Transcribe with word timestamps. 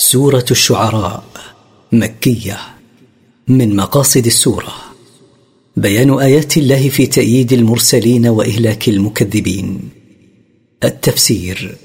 سورة 0.00 0.44
الشعراء 0.50 1.24
مكية 1.92 2.58
من 3.48 3.76
مقاصد 3.76 4.26
السورة. 4.26 4.74
بيان 5.76 6.18
آيات 6.18 6.56
الله 6.56 6.88
في 6.88 7.06
تأييد 7.06 7.52
المرسلين 7.52 8.26
وإهلاك 8.26 8.88
المكذبين. 8.88 9.80
التفسير 10.84 11.76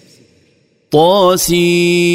طاسيم 0.91 2.05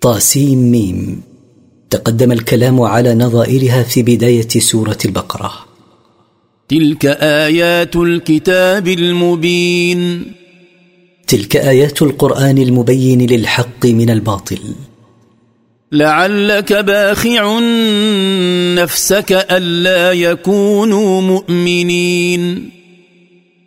طاسيم 0.00 0.58
ميم. 0.70 1.22
تقدم 1.90 2.32
الكلام 2.32 2.80
على 2.80 3.14
نظائرها 3.14 3.82
في 3.82 4.02
بداية 4.02 4.48
سورة 4.48 4.98
البقرة. 5.04 5.71
تلك 6.68 7.06
آيات 7.06 7.96
الكتاب 7.96 8.88
المبين. 8.88 10.32
تلك 11.26 11.56
آيات 11.56 12.02
القرآن 12.02 12.58
المبين 12.58 13.26
للحق 13.26 13.86
من 13.86 14.10
الباطل. 14.10 14.58
لعلك 15.92 16.72
باخع 16.72 17.58
نفسك 18.74 19.46
ألا 19.50 20.12
يكونوا 20.12 21.20
مؤمنين. 21.20 22.70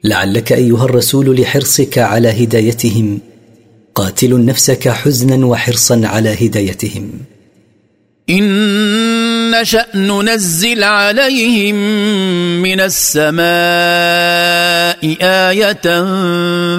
لعلك 0.03 0.53
أيها 0.53 0.85
الرسول 0.85 1.41
لحرصك 1.41 1.97
على 1.97 2.43
هدايتهم. 2.43 3.19
قاتل 3.95 4.45
نفسك 4.45 4.89
حزنا 4.89 5.45
وحرصا 5.45 6.01
على 6.03 6.47
هدايتهم. 6.47 7.11
إن 8.29 9.24
نشأ 9.61 9.85
ننزل 9.95 10.83
عليهم 10.83 11.75
من 12.61 12.79
السماء 12.79 13.45
آية 15.21 16.05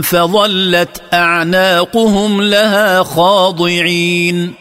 فظلت 0.01 1.03
أعناقهم 1.13 2.43
لها 2.43 3.03
خاضعين. 3.03 4.53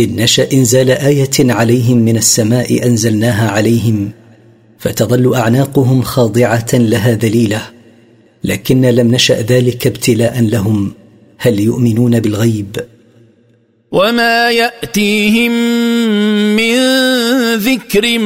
إن 0.00 0.16
نشأ 0.16 0.52
إنزال 0.52 0.90
آية 0.90 1.30
عليهم 1.38 1.98
من 1.98 2.16
السماء 2.16 2.86
أنزلناها 2.86 3.50
عليهم 3.50 4.10
فتظل 4.78 5.34
أعناقهم 5.34 6.02
خاضعة 6.02 6.68
لها 6.72 7.12
ذليلة 7.12 7.62
لكن 8.44 8.80
لم 8.80 9.14
نشأ 9.14 9.40
ذلك 9.40 9.86
ابتلاء 9.86 10.40
لهم 10.40 10.92
هل 11.38 11.60
يؤمنون 11.60 12.20
بالغيب؟ 12.20 12.76
وما 13.92 14.50
ياتيهم 14.50 15.52
من 16.56 16.76
ذكر 17.56 18.18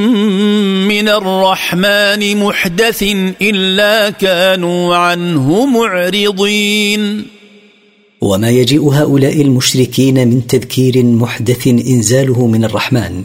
من 0.93 1.09
الرحمن 1.09 2.37
محدث 2.37 3.03
الا 3.43 4.11
كانوا 4.11 4.97
عنه 4.97 5.67
معرضين 5.67 7.25
وما 8.21 8.51
يجيء 8.51 8.89
هؤلاء 8.89 9.41
المشركين 9.41 10.29
من 10.29 10.47
تذكير 10.47 11.05
محدث 11.05 11.67
انزاله 11.67 12.47
من 12.47 12.65
الرحمن 12.65 13.23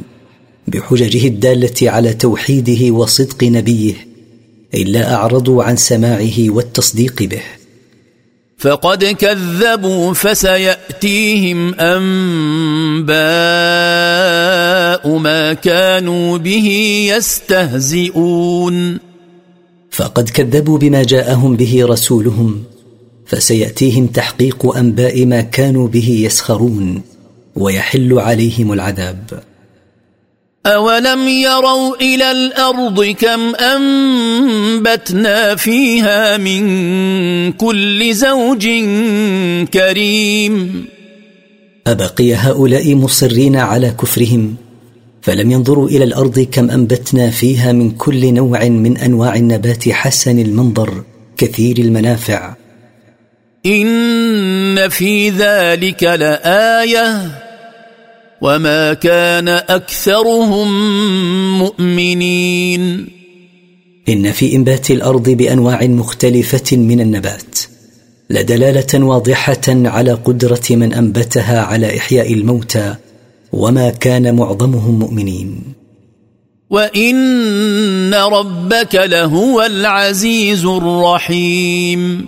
بحججه 0.68 1.28
الداله 1.28 1.78
على 1.82 2.14
توحيده 2.14 2.94
وصدق 2.94 3.44
نبيه 3.44 3.94
الا 4.74 5.14
اعرضوا 5.14 5.64
عن 5.64 5.76
سماعه 5.76 6.50
والتصديق 6.50 7.24
به 7.24 7.61
فقد 8.62 9.06
كذبوا 9.06 10.14
فسيأتيهم 10.14 11.74
أنباء 11.74 13.12
ما 15.18 15.54
كانوا 15.54 16.38
به 16.38 16.68
يستهزئون. 17.16 19.00
فقد 19.92 20.30
كذبوا 20.30 20.78
بما 20.78 21.04
جاءهم 21.04 21.56
به 21.56 21.86
رسولهم 21.86 22.64
فسيأتيهم 23.26 24.08
تحقيق 24.08 24.76
أنباء 24.76 25.26
ما 25.26 25.42
كانوا 25.42 25.88
به 25.88 26.10
يسخرون 26.26 27.02
ويحل 27.56 28.20
عليهم 28.20 28.72
العذاب. 28.74 29.44
أولم 30.66 31.28
يروا 31.28 31.96
إلى 31.96 32.32
الأرض 32.32 33.06
كم 33.06 33.56
أنبتنا 33.56 35.56
فيها 35.56 36.38
من 36.38 37.52
كل 37.52 38.14
زوج 38.14 38.68
كريم. 39.74 40.86
أبقي 41.88 42.34
هؤلاء 42.34 42.96
مصرين 42.96 43.56
على 43.56 43.96
كفرهم 44.02 44.56
فلم 45.22 45.52
ينظروا 45.52 45.90
إلى 45.90 46.04
الأرض 46.04 46.40
كم 46.40 46.72
أنبتنا 46.72 47.30
فيها 47.30 47.72
من 47.72 47.92
كل 47.92 48.34
نوع 48.34 48.64
من 48.64 48.98
أنواع 48.98 49.36
النبات 49.36 49.90
حسن 49.90 50.40
المنظر 50.40 51.04
كثير 51.38 51.78
المنافع. 51.78 52.56
إن 53.66 54.90
في 54.90 55.30
ذلك 55.30 56.04
لآية 56.04 57.42
وما 58.42 58.94
كان 58.94 59.48
اكثرهم 59.50 60.68
مؤمنين. 61.60 63.08
ان 64.10 64.32
في 64.32 64.56
انبات 64.56 64.92
الأرض 64.92 65.30
بانواع 65.30 65.86
مختلفه 65.86 66.78
من 66.78 67.02
النبات 67.02 67.60
لدلاله 68.30 69.06
واضحه 69.06 69.62
على 69.68 70.12
قدره 70.12 70.62
من 70.70 70.94
انبتها 70.94 71.62
على 71.62 71.98
احياء 71.98 72.34
الموتى 72.34 72.96
وما 73.54 73.90
كان 73.90 74.36
معظمهم 74.36 75.00
مؤمنين. 75.00 75.62
وان 76.70 78.14
ربك 78.14 78.96
لهو 78.96 79.62
العزيز 79.62 80.66
الرحيم. 80.66 82.26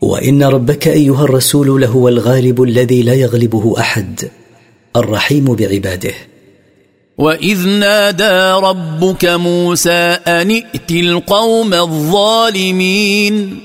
وان 0.00 0.42
ربك 0.42 0.88
ايها 0.88 1.24
الرسول 1.24 1.80
لهو 1.80 2.08
الغالب 2.08 2.62
الذي 2.62 3.02
لا 3.02 3.14
يغلبه 3.14 3.74
احد. 3.78 4.28
الرحيم 4.96 5.44
بعباده. 5.44 6.14
واذ 7.18 7.68
نادى 7.68 8.66
ربك 8.66 9.24
موسى 9.24 10.18
ان 10.26 10.50
ائت 10.50 10.90
القوم 10.90 11.74
الظالمين. 11.74 13.58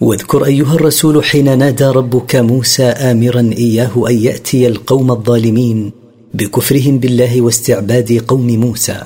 واذكر 0.00 0.44
أيها 0.44 0.74
الرسول 0.74 1.24
حين 1.24 1.58
نادى 1.58 1.84
ربك 1.84 2.36
موسى 2.36 2.84
امرا 2.84 3.50
إياه 3.58 4.04
أن 4.08 4.18
يأتي 4.18 4.66
القوم 4.66 5.10
الظالمين 5.10 5.92
بكفرهم 6.34 6.98
بالله 6.98 7.40
واستعباد 7.40 8.24
قوم 8.28 8.46
موسى. 8.46 9.02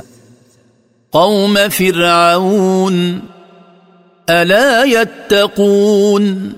قوم 1.13 1.69
فرعون 1.69 3.21
الا 4.31 4.85
يتقون. 4.85 6.53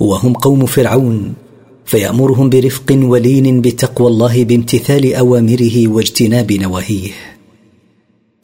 وهم 0.00 0.32
قوم 0.32 0.66
فرعون 0.66 1.34
فيأمرهم 1.92 2.50
برفق 2.50 2.84
ولين 2.90 3.60
بتقوى 3.60 4.08
الله 4.08 4.44
بامتثال 4.44 5.14
أوامره 5.14 5.88
واجتناب 5.88 6.52
نواهيه. 6.52 7.10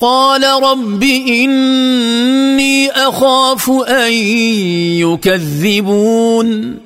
قال 0.00 0.62
رب 0.62 1.02
إني 1.02 2.90
أخاف 2.90 3.70
أن 3.70 4.12
يكذبون. 5.00 6.78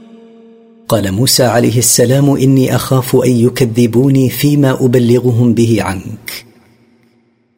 قال 0.89 1.13
موسى 1.13 1.43
عليه 1.43 1.79
السلام 1.79 2.31
إني 2.31 2.75
أخاف 2.75 3.17
أن 3.17 3.31
يكذبوني 3.31 4.31
فيما 4.31 4.71
أبلغهم 4.81 5.55
به 5.55 5.77
عنك. 5.81 6.45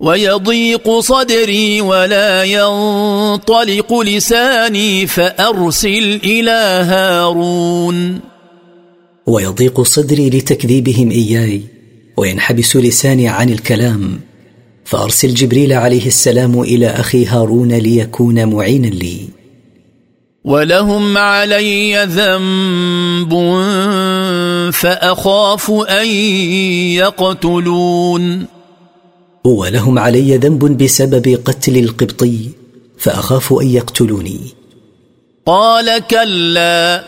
ويضيق 0.00 1.00
صدري 1.00 1.80
ولا 1.80 2.44
ينطلق 2.44 4.00
لساني 4.00 5.06
فأرسل 5.06 6.20
إلى 6.24 6.84
هارون. 6.88 8.33
ويضيق 9.26 9.82
صدري 9.82 10.30
لتكذيبهم 10.30 11.10
إياي 11.10 11.62
وينحبس 12.16 12.76
لساني 12.76 13.28
عن 13.28 13.50
الكلام. 13.50 14.20
فأرسل 14.84 15.34
جبريل 15.34 15.72
عليه 15.72 16.06
السلام 16.06 16.60
إلى 16.60 16.86
أخي 16.86 17.26
هارون 17.26 17.72
ليكون 17.72 18.46
معينا 18.46 18.86
لي. 18.86 19.18
ولهم 20.44 21.18
علي 21.18 22.04
ذنب 22.04 23.32
فاخاف 24.72 25.70
ان 25.70 26.06
يقتلون. 26.96 28.46
ولهم 29.44 29.98
علي 29.98 30.36
ذنب 30.36 30.82
بسبب 30.82 31.38
قتل 31.44 31.76
القبطي 31.76 32.38
فأخاف 32.98 33.52
أن 33.52 33.66
يقتلوني. 33.66 34.40
قال 35.46 36.06
كلا 36.06 37.04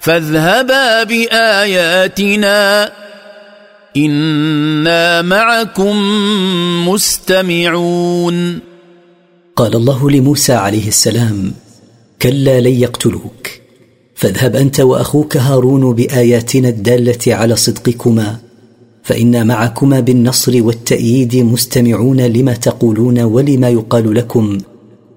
فاذهبا 0.00 1.02
بآياتنا. 1.02 2.92
إنا 3.96 5.22
معكم 5.22 5.96
مستمعون. 6.88 8.58
قال 9.56 9.76
الله 9.76 10.10
لموسى 10.10 10.52
عليه 10.52 10.88
السلام 10.88 11.52
كلا 12.22 12.60
لن 12.60 12.80
يقتلوك. 12.80 13.48
فاذهب 14.14 14.56
أنت 14.56 14.80
وأخوك 14.80 15.36
هارون 15.36 15.94
بآياتنا 15.94 16.68
الدالة 16.68 17.34
على 17.34 17.56
صدقكما 17.56 18.36
فإنا 19.02 19.44
معكما 19.44 20.00
بالنصر 20.00 20.62
والتأييد 20.62 21.36
مستمعون 21.36 22.20
لما 22.20 22.52
تقولون 22.54 23.20
ولما 23.20 23.68
يقال 23.68 24.14
لكم. 24.14 24.58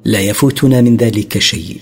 لا 0.05 0.19
يفوتنا 0.19 0.81
من 0.81 0.97
ذلك 0.97 1.37
شيء. 1.37 1.79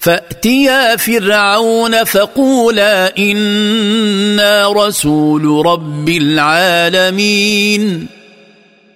فأتيا 0.00 0.96
فرعون 0.96 2.04
فقولا 2.04 3.18
إنا 3.18 4.72
رسول 4.72 5.66
رب 5.66 6.08
العالمين. 6.08 8.06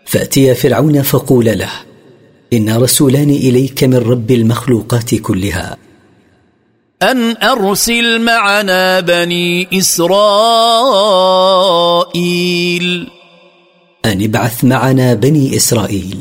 فأتيا 0.07 0.55
فرعون 0.55 1.03
فقول 1.03 1.45
له 1.45 1.71
إنا 2.53 2.77
رسولان 2.77 3.31
إليك 3.31 3.85
من 3.85 3.97
رب 3.97 4.31
المخلوقات 4.31 5.15
كلها. 5.15 5.77
أن 7.03 7.37
أرسل 7.43 8.21
معنا 8.21 9.01
بني 9.01 9.79
إسرائيل. 9.79 10.19
أن 14.05 14.25
ابعث 14.25 14.65
معنا 14.65 15.15
بني 15.15 15.57
إسرائيل. 15.57 16.19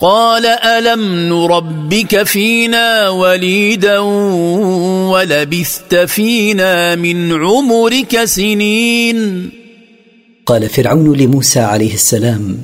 قال 0.00 0.46
ألم 0.46 1.28
نربك 1.28 2.22
فينا 2.22 3.08
وليدا 3.08 3.98
ولبثت 5.08 5.94
فينا 5.94 6.94
من 6.94 7.32
عمرك 7.32 8.24
سنين؟ 8.24 9.50
قال 10.46 10.68
فرعون 10.68 11.16
لموسى 11.16 11.60
عليه 11.60 11.94
السلام 11.94 12.58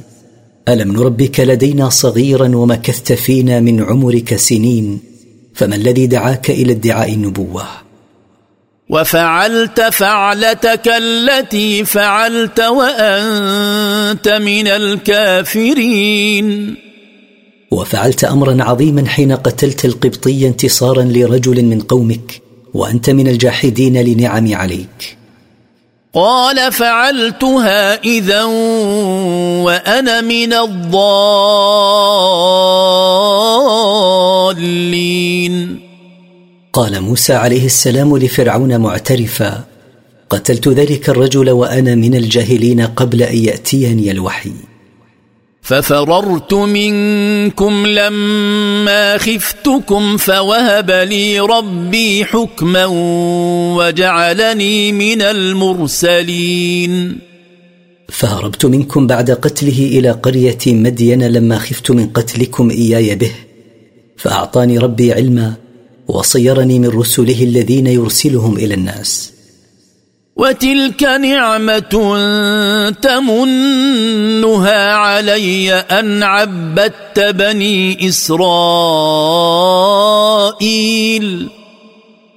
ألم 0.68 0.92
نربك 0.92 1.40
لدينا 1.40 1.88
صغيرا 1.88 2.56
ومكثت 2.56 3.12
فينا 3.12 3.60
من 3.60 3.82
عمرك 3.82 4.36
سنين 4.36 5.00
فما 5.54 5.76
الذي 5.76 6.06
دعاك 6.06 6.50
إلى 6.50 6.72
ادعاء 6.72 7.12
النبوة؟ 7.12 7.64
وفعلت 8.88 9.80
فعلتك 9.80 10.88
التي 10.88 11.84
فعلت 11.84 12.60
وأنت 12.60 14.28
من 14.28 14.68
الكافرين. 14.68 16.10
وفعلت 17.70 18.24
امرا 18.24 18.64
عظيما 18.64 19.08
حين 19.08 19.32
قتلت 19.32 19.84
القبطي 19.84 20.46
انتصارا 20.46 21.02
لرجل 21.02 21.64
من 21.64 21.80
قومك 21.80 22.42
وأنت 22.74 23.10
من 23.10 23.28
الجاحدين 23.28 24.02
لنعمي 24.02 24.54
عليك. 24.54 25.16
قال 26.14 26.72
فعلتها 26.72 28.02
إذا 28.04 28.44
وأنا 29.64 30.20
من 30.20 30.52
الضالين. 30.52 31.00
قال 36.72 37.00
موسى 37.00 37.32
عليه 37.32 37.66
السلام 37.66 38.16
لفرعون 38.16 38.80
معترفا 38.80 39.64
قتلت 40.30 40.68
ذلك 40.68 41.08
الرجل 41.08 41.50
وأنا 41.50 41.94
من 41.94 42.14
الجاهلين 42.14 42.80
قبل 42.80 43.22
أن 43.22 43.36
يأتيني 43.36 44.10
الوحي. 44.10 44.52
ففررت 45.70 46.54
منكم 46.54 47.86
لما 47.86 49.18
خفتكم 49.18 50.16
فوهب 50.16 50.90
لي 50.90 51.40
ربي 51.40 52.24
حكما 52.24 52.86
وجعلني 53.76 54.92
من 54.92 55.22
المرسلين. 55.22 56.92
فهربت 58.08 58.66
منكم 58.66 59.06
بعد 59.06 59.30
قتله 59.30 59.98
إلى 59.98 60.10
قرية 60.10 60.58
مدين 60.66 61.22
لما 61.22 61.58
خفت 61.58 61.90
من 61.90 62.06
قتلكم 62.06 62.70
إياي 62.70 63.14
به 63.14 63.32
فأعطاني 64.16 64.78
ربي 64.78 65.12
علما 65.12 65.54
وصيرني 66.08 66.78
من 66.78 66.88
رسله 66.88 67.42
الذين 67.42 67.86
يرسلهم 67.86 68.56
إلى 68.56 68.74
الناس. 68.74 69.32
وتلك 70.40 71.02
نعمة 71.02 71.78
تمنها 73.02 74.92
علي 74.92 75.72
أن 75.72 76.22
عبدت 76.22 77.20
بني 77.20 78.08
إسرائيل. 78.08 78.40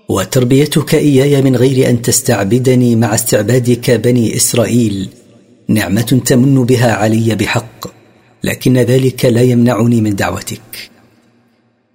وتربيتك 0.09 0.95
إياي 0.95 1.41
من 1.41 1.55
غير 1.55 1.89
أن 1.89 2.01
تستعبدني 2.01 2.95
مع 2.95 3.15
استعبادك 3.15 3.91
بني 3.91 4.35
إسرائيل. 4.35 5.09
نعمة 5.67 6.21
تمن 6.25 6.65
بها 6.65 6.93
علي 6.93 7.35
بحق 7.35 7.87
لكن 8.43 8.77
ذلك 8.77 9.25
لا 9.25 9.41
يمنعني 9.41 10.01
من 10.01 10.15
دعوتك. 10.15 10.91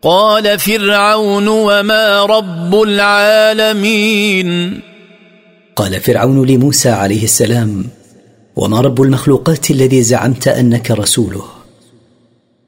قال 0.03 0.59
فرعون 0.59 1.49
وما 1.49 2.23
رب 2.25 2.83
العالمين. 2.83 4.81
قال 5.79 6.01
فرعون 6.01 6.47
لموسى 6.47 6.89
عليه 6.89 7.25
السلام 7.25 7.85
وما 8.57 8.81
رب 8.81 9.03
المخلوقات 9.03 9.71
الذي 9.71 10.03
زعمت 10.03 10.49
أنك 10.49 10.91
رسوله؟ 10.91 11.43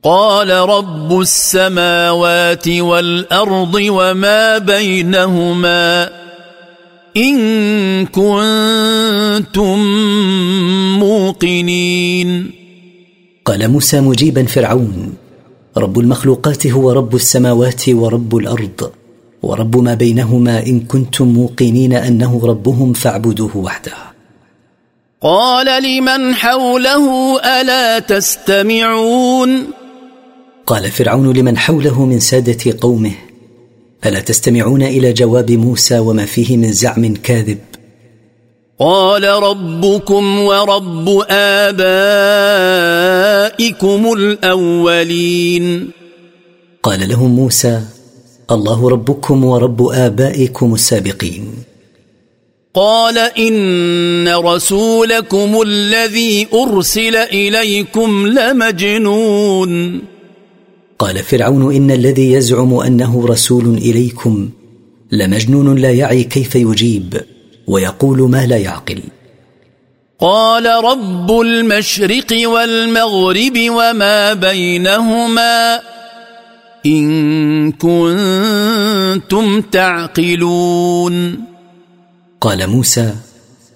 قال 0.03 0.51
رب 0.51 1.21
السماوات 1.21 2.69
والأرض 2.69 3.75
وما 3.75 4.59
بينهما 4.59 6.11
إن 7.17 8.07
كنتم 8.07 9.79
موقنين. 10.99 12.51
قال 13.45 13.69
موسى 13.69 14.01
مجيبا 14.01 14.47
فرعون 14.47 15.15
رب 15.77 15.99
المخلوقات 15.99 16.67
هو 16.67 16.93
رب 16.93 17.15
السماوات 17.15 17.89
ورب 17.89 18.37
الأرض. 18.37 19.00
ورب 19.43 19.77
ما 19.77 19.95
بينهما 19.95 20.67
إن 20.67 20.81
كنتم 20.81 21.29
موقنين 21.29 21.93
أنه 21.93 22.41
ربهم 22.45 22.93
فاعبدوه 22.93 23.57
وحده. 23.57 23.93
قال 25.23 25.83
لمن 25.83 26.35
حوله 26.35 27.37
ألا 27.61 27.99
تستمعون؟ 27.99 29.67
قال 30.67 30.91
فرعون 30.91 31.33
لمن 31.33 31.59
حوله 31.59 32.05
من 32.05 32.21
سادة 32.21 32.75
قومه 32.81 33.13
ألا 34.07 34.21
تستمعون 34.21 34.83
إلى 34.83 35.13
جواب 35.13 35.51
موسى 35.51 35.99
وما 35.99 36.25
فيه 36.25 36.57
من 36.57 36.73
زعم 36.73 37.15
كاذب؟ 37.15 37.59
قال 38.79 39.25
ربكم 39.25 40.39
ورب 40.39 41.25
آبائكم 41.31 42.03
الأولين. 44.13 45.91
قال 46.83 47.09
لهم 47.09 47.31
موسى 47.31 47.83
الله 48.51 48.91
ربكم 48.91 49.45
ورب 49.45 49.89
آبائكم 49.89 50.75
السابقين. 50.75 51.45
قال 52.75 53.19
إن 53.19 54.29
رسولكم 54.29 55.63
الذي 55.63 56.47
أرسل 56.55 57.17
إليكم 57.17 58.27
لمجنون. 58.27 60.01
قال 60.99 61.19
فرعون 61.19 61.75
إن 61.75 61.91
الذي 61.91 62.33
يزعم 62.33 62.75
أنه 62.75 63.27
رسول 63.27 63.75
إليكم 63.75 64.49
لمجنون 65.13 65.79
لا 65.79 65.91
يعي 65.91 66.25
كيف 66.25 66.55
يجيب 66.55 67.21
ويقول 67.67 68.31
ما 68.31 68.47
لا 68.47 68.57
يعقل. 68.57 69.01
قال 70.21 70.67
رب 70.85 71.41
المشرق 71.41 72.49
والمغرب 72.49 73.59
وما 73.71 74.33
بينهما. 74.33 75.81
إن 76.87 77.73
كنتم 77.73 79.61
تعقلون. 79.61 81.45
قال 82.41 82.71
موسى 82.71 83.15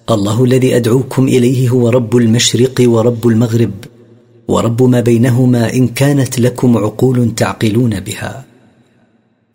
الله 0.09 0.43
الذي 0.43 0.75
أدعوكم 0.75 1.27
إليه 1.27 1.69
هو 1.69 1.89
رب 1.89 2.17
المشرق 2.17 2.81
ورب 2.81 3.27
المغرب 3.27 3.71
ورب 4.47 4.83
ما 4.83 5.01
بينهما 5.01 5.73
إن 5.73 5.87
كانت 5.87 6.39
لكم 6.39 6.77
عقول 6.77 7.35
تعقلون 7.35 7.99
بها. 7.99 8.45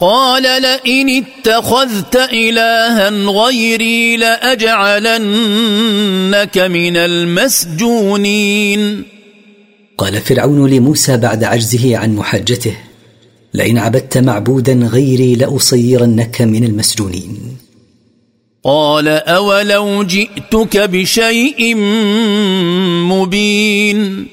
قال 0.00 0.42
لئن 0.42 1.24
اتخذت 1.24 2.16
إلها 2.16 3.10
غيري 3.10 4.16
لأجعلنك 4.16 5.18
من 6.58 6.96
المسجونين. 6.96 9.04
قال 9.98 10.20
فرعون 10.20 10.70
لموسى 10.70 11.16
بعد 11.16 11.44
عجزه 11.44 11.96
عن 11.96 12.16
محاجته 12.16 12.76
لئن 13.54 13.78
عبدت 13.78 14.18
معبودا 14.18 14.72
غيري 14.72 15.34
لأصيرنك 15.34 16.42
من 16.42 16.64
المسجونين. 16.64 17.56
قال 18.64 19.08
أولو 19.08 20.02
جئتك 20.02 20.76
بشيء 20.76 21.74
مبين. 23.06 24.26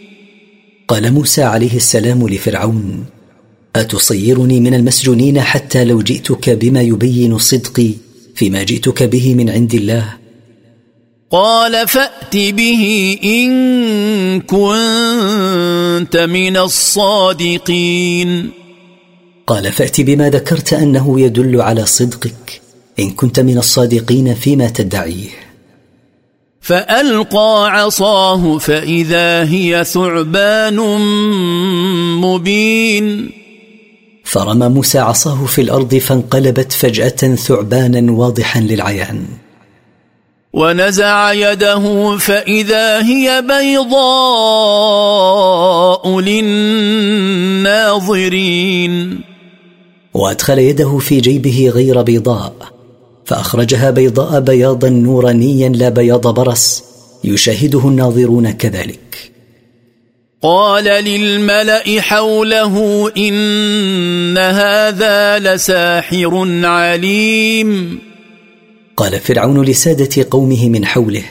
قال 0.88 1.14
موسى 1.14 1.44
عليه 1.44 1.76
السلام 1.76 2.30
لفرعون 2.30 3.06
أتصيرني 3.76 4.60
من 4.60 4.74
المسجونين 4.74 5.42
حتى 5.42 5.86
لو 5.86 6.02
جئتك 6.02 6.50
بما 6.50 6.82
يبين 6.82 7.38
صدقي 7.38 7.92
فيما 8.36 8.64
جئتك 8.64 9.04
به 9.04 9.36
من 9.36 9.50
عند 9.50 9.74
الله؟ 9.74 10.14
قال 11.32 11.88
فأت 11.88 12.38
به 12.38 13.18
إن 13.24 14.42
كنت 14.42 16.18
من 16.18 16.58
الصادقين. 16.58 18.57
قال 19.48 19.72
فأت 19.72 20.02
بما 20.02 20.30
ذكرت 20.30 20.74
أنه 20.74 21.20
يدل 21.22 21.62
على 21.62 21.86
صدقك. 21.86 22.62
إن 23.00 23.10
كنت 23.10 23.40
من 23.40 23.58
الصادقين 23.58 24.34
فيما 24.34 24.68
تدعيه. 24.68 25.30
فألقى 26.62 27.72
عصاه 27.72 28.58
فإذا 28.58 29.44
هي 29.44 29.84
ثعبان 29.84 30.80
مبين. 32.22 33.32
فرمى 34.24 34.68
موسى 34.68 35.00
عصاه 35.00 35.46
في 35.46 35.62
الأرض 35.62 35.96
فانقلبت 35.96 36.72
فجأة 36.72 37.36
ثعبانا 37.36 38.12
واضحا 38.12 38.60
للعيان. 38.60 39.26
ونزع 40.54 41.34
يده 41.34 42.18
فإذا 42.18 43.04
هي 43.04 43.42
بيضاء 43.42 44.20
للناظرين. 46.20 47.28
وأدخل 50.18 50.60
يده 50.60 50.98
في 50.98 51.20
جيبه 51.20 51.72
غير 51.74 52.02
بيضاء 52.02 52.54
فأخرجها 53.26 53.90
بيضاء 53.90 54.40
بياضا 54.40 54.90
نورانيا 54.90 55.70
لا 55.70 55.90
بياض 55.90 56.28
برص 56.28 56.84
يشاهده 57.24 57.88
الناظرون 57.88 58.52
كذلك. 58.52 59.32
قال 60.42 60.84
للملأ 60.84 62.02
حوله 62.02 63.08
إن 63.18 64.38
هذا 64.38 65.40
لساحر 65.40 66.48
عليم. 66.66 68.00
قال 68.98 69.20
فرعون 69.20 69.66
لسادة 69.66 70.28
قومه 70.32 70.70
من 70.70 70.86
حوله 70.86 71.24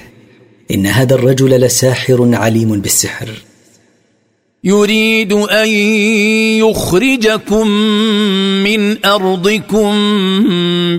إن 0.71 0.87
هذا 0.87 1.14
الرجل 1.14 1.50
لساحر 1.50 2.31
عليم 2.35 2.81
بالسحر. 2.81 3.28
يريد 4.66 5.32
أن 5.32 5.68
يخرجكم 6.58 7.68
من 8.66 9.06
أرضكم 9.06 9.92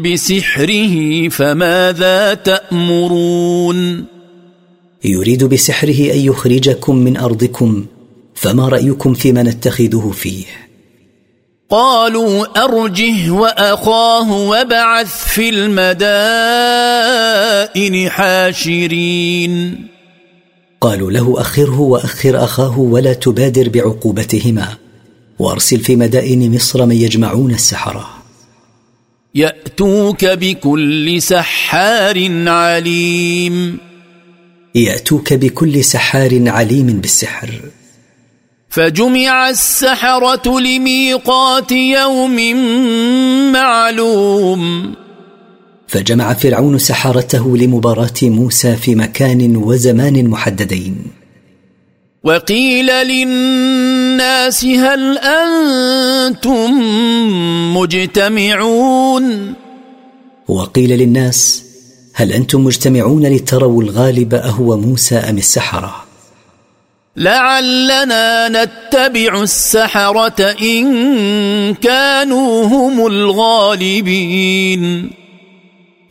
بسحره 0.01 1.29
فماذا 1.29 2.33
تأمرون؟ 2.33 4.05
يريد 5.03 5.43
بسحره 5.43 6.13
أن 6.13 6.19
يخرجكم 6.19 6.95
من 6.95 7.17
أرضكم 7.17 7.86
فما 8.36 8.69
رأيكم 8.69 9.13
فيما 9.13 9.43
نتخذه 9.43 10.12
فيه؟ 10.15 10.45
قالوا 11.69 12.63
أرجه 12.63 13.31
وأخاه 13.31 14.31
وابعث 14.31 15.27
في 15.33 15.50
المدائن 15.50 16.50
حاشرين. 18.09 19.88
قالوا 20.81 21.12
له 21.12 21.41
أخره 21.41 21.79
وأخر 21.79 22.43
أخاه 22.43 22.79
ولا 22.79 23.13
تبادر 23.13 23.69
بعقوبتهما 23.69 24.77
وأرسل 25.39 25.79
في 25.79 25.96
مدائن 25.96 26.55
مصر 26.55 26.86
من 26.86 26.96
يجمعون 26.96 27.51
السحرة. 27.51 28.10
يأتوك 29.36 30.25
بكل 30.25 31.22
سحار 31.22 32.48
عليم. 32.50 33.77
يأتوك 34.75 35.34
بكل 35.34 35.84
سحار 35.84 36.50
عليم 36.50 36.86
بالسحر. 36.86 37.62
فجمع 38.69 39.50
السحرة 39.50 40.60
لميقات 40.60 41.72
يوم 41.72 42.55
معلوم. 43.51 44.96
فجمع 45.88 46.34
فرعون 46.34 46.77
سحرته 46.77 47.58
لمباراة 47.58 48.13
موسى 48.24 48.75
في 48.75 48.96
مكان 48.96 49.56
وزمان 49.58 50.27
محددين. 50.27 50.96
وقيل 52.24 52.86
للناس 52.86 54.65
هل 54.65 55.17
أنتم 55.17 56.72
مجتمعون؟ 57.77 59.53
وقيل 60.48 60.89
للناس 60.89 61.63
هل 62.13 62.32
أنتم 62.32 62.63
مجتمعون 62.63 63.25
لتروا 63.27 63.84
الغالب 63.84 64.34
أهو 64.34 64.77
موسى 64.77 65.15
أم 65.15 65.38
السحرة؟ 65.38 65.96
لعلنا 67.17 68.50
نتبع 68.50 69.41
السحرة 69.41 70.56
إن 70.62 71.74
كانوا 71.74 72.65
هم 72.65 73.08
الغالبين. 73.08 74.48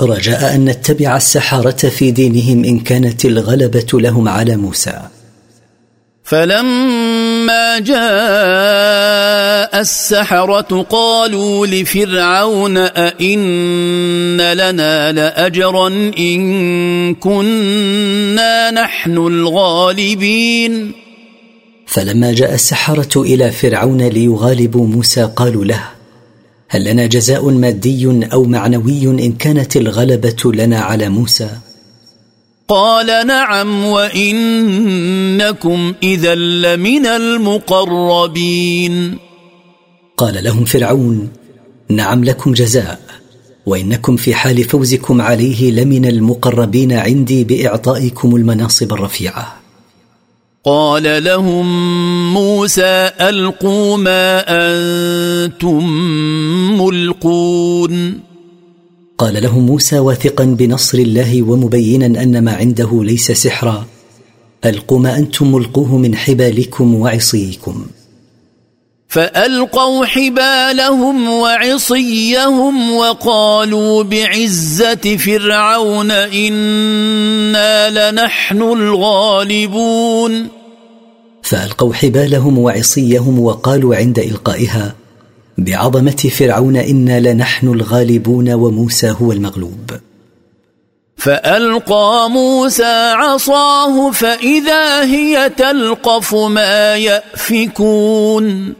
رجاء 0.02 0.54
أن 0.54 0.64
نتبع 0.64 1.16
السحرة 1.16 1.88
في 1.88 2.10
دينهم 2.10 2.64
إن 2.64 2.80
كانت 2.80 3.24
الغلبة 3.24 3.86
لهم 4.00 4.28
على 4.28 4.56
موسى. 4.56 5.00
فلما 6.24 7.78
جاء 7.78 7.96
السحرة 9.80 10.86
قالوا 10.90 11.66
لفرعون 11.66 12.76
أئن 12.76 14.52
لنا 14.52 15.12
لأجرا 15.12 15.88
إن 16.18 17.14
كنا 17.14 18.70
نحن 18.70 19.16
الغالبين. 19.16 20.92
فلما 21.86 22.32
جاء 22.32 22.54
السحرة 22.54 23.22
إلى 23.22 23.50
فرعون 23.50 24.02
ليغالبوا 24.02 24.86
موسى 24.86 25.30
قالوا 25.36 25.64
له 25.64 25.95
هل 26.68 26.84
لنا 26.84 27.06
جزاء 27.06 27.50
مادي 27.50 28.28
أو 28.32 28.44
معنوي 28.44 29.04
إن 29.04 29.32
كانت 29.32 29.76
الغلبة 29.76 30.52
لنا 30.52 30.78
على 30.78 31.08
موسى؟ 31.08 31.50
قال 32.68 33.26
نعم 33.26 33.84
وإنكم 33.84 35.94
إذا 36.02 36.34
لمن 36.34 37.06
المقربين. 37.06 39.18
قال 40.16 40.44
لهم 40.44 40.64
فرعون 40.64 41.28
نعم 41.88 42.24
لكم 42.24 42.52
جزاء 42.52 43.00
وإنكم 43.66 44.16
في 44.16 44.34
حال 44.34 44.64
فوزكم 44.64 45.20
عليه 45.20 45.70
لمن 45.70 46.06
المقربين 46.06 46.92
عندي 46.92 47.44
بإعطائكم 47.44 48.36
المناصب 48.36 48.92
الرفيعة. 48.92 49.65
قال 50.66 51.24
لهم 51.24 51.66
موسى 52.34 53.10
ألقوا 53.20 53.96
ما 53.96 54.44
أنتم 54.48 55.84
ملقون. 56.82 58.20
قال 59.18 59.42
لهم 59.42 59.66
موسى 59.66 59.98
واثقا 59.98 60.44
بنصر 60.44 60.98
الله 60.98 61.42
ومبينا 61.42 62.22
أن 62.22 62.44
ما 62.44 62.52
عنده 62.52 63.04
ليس 63.04 63.32
سحرا. 63.32 63.86
ألقوا 64.64 64.98
ما 64.98 65.18
أنتم 65.18 65.52
ملقوه 65.52 65.96
من 65.96 66.16
حبالكم 66.16 66.94
وعصيكم. 66.94 67.86
فألقوا 69.08 70.04
حبالهم 70.04 71.30
وعصيهم 71.30 72.92
وقالوا 72.92 74.02
بعزة 74.02 75.16
فرعون 75.16 76.10
إنا 76.10 78.10
لنحن 78.10 78.62
الغالبون. 78.62 80.55
فألقوا 81.46 81.94
حبالهم 81.94 82.58
وعصيهم 82.58 83.40
وقالوا 83.40 83.96
عند 83.96 84.18
إلقائها 84.18 84.94
بعظمة 85.58 86.30
فرعون 86.38 86.76
إنا 86.76 87.20
لنحن 87.20 87.68
الغالبون 87.68 88.52
وموسى 88.52 89.14
هو 89.20 89.32
المغلوب. 89.32 89.90
فألقى 91.16 92.30
موسى 92.30 93.12
عصاه 93.16 94.10
فإذا 94.10 95.04
هي 95.04 95.50
تلقف 95.56 96.34
ما 96.34 96.96
يأفكون. 96.96 98.74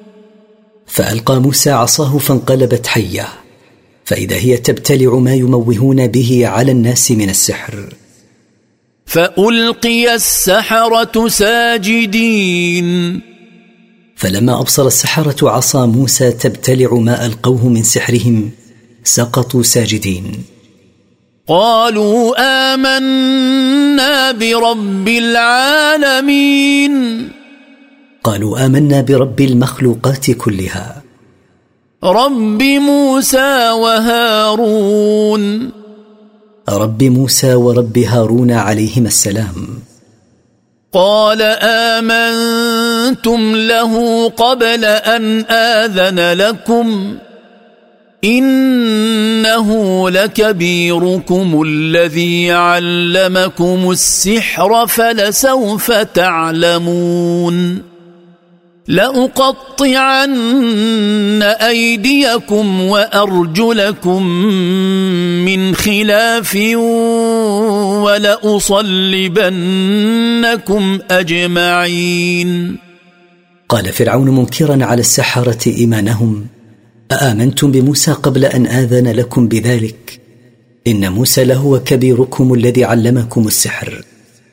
فألقى 0.87 1.41
موسى 1.41 1.71
عصاه 1.71 2.19
فانقلبت 2.19 2.87
حية 2.87 3.29
فإذا 4.05 4.37
هي 4.37 4.57
تبتلع 4.57 5.15
ما 5.15 5.35
يموهون 5.35 6.07
به 6.07 6.47
على 6.47 6.73
الناس 6.73 7.11
من 7.11 7.31
السحر. 7.31 7.95
فألقي 9.17 10.15
السحرة 10.15 11.29
ساجدين. 11.29 13.21
فلما 14.17 14.61
أبصر 14.61 14.87
السحرة 14.87 15.51
عصا 15.51 15.87
موسى 15.87 16.33
تبتلع 16.33 16.95
ما 16.95 17.27
ألقوه 17.27 17.69
من 17.69 17.83
سحرهم 17.83 18.51
سقطوا 19.05 19.63
ساجدين. 19.63 20.45
قالوا 21.49 22.35
آمنا 22.75 24.33
برب 24.33 25.09
العالمين. 25.09 26.93
قالوا 28.25 28.67
آمنا 28.67 29.01
برب 29.01 29.41
المخلوقات 29.41 30.31
كلها. 30.31 31.03
رب 32.05 32.63
موسى 32.63 33.71
وهارون. 33.71 35.76
رب 36.69 37.05
موسى 37.05 37.55
ورب 37.55 37.99
هارون 37.99 38.51
عليهما 38.51 39.09
السلام. 39.09 39.69
قال 40.93 41.43
آمنتم 41.63 43.57
له 43.57 44.29
قبل 44.29 44.85
أن 44.85 45.41
آذن 45.51 46.33
لكم. 46.33 47.17
إنه 48.25 50.11
لكبيركم 50.11 51.63
الذي 51.67 52.53
علمكم 52.53 53.91
السحر 53.91 54.87
فلسوف 54.87 55.93
تعلمون. 55.93 57.83
لأقطعن 58.89 60.33
أيديكم 61.43 62.81
وأرجلكم 62.81 64.27
من 65.45 65.75
خلاف 65.75 66.57
ولأصلبنكم 68.05 68.99
أجمعين. 71.11 72.77
قال 73.69 73.93
فرعون 73.93 74.29
منكرا 74.31 74.85
على 74.85 75.01
السحرة 75.01 75.59
إيمانهم 75.67 76.47
أآمنتم 77.13 77.71
بموسى 77.71 78.13
قبل 78.13 78.45
أن 78.45 78.67
آذن 78.67 79.09
لكم 79.09 79.49
بذلك؟ 79.49 80.21
إن 80.87 81.13
موسى 81.13 81.45
لهو 81.45 81.81
كبيركم 81.81 82.55
الذي 82.55 82.85
علمكم 82.85 83.47
السحر 83.47 84.03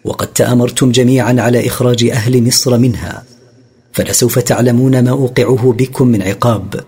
وقد 0.03 0.27
تآمرتم 0.27 0.91
جميعا 0.91 1.35
على 1.39 1.67
إخراج 1.67 2.03
أهل 2.03 2.47
مصر 2.47 2.77
منها. 2.77 3.32
فلسوف 3.93 4.39
تعلمون 4.39 5.03
ما 5.03 5.09
أوقعه 5.09 5.75
بكم 5.77 6.07
من 6.07 6.21
عقاب. 6.21 6.83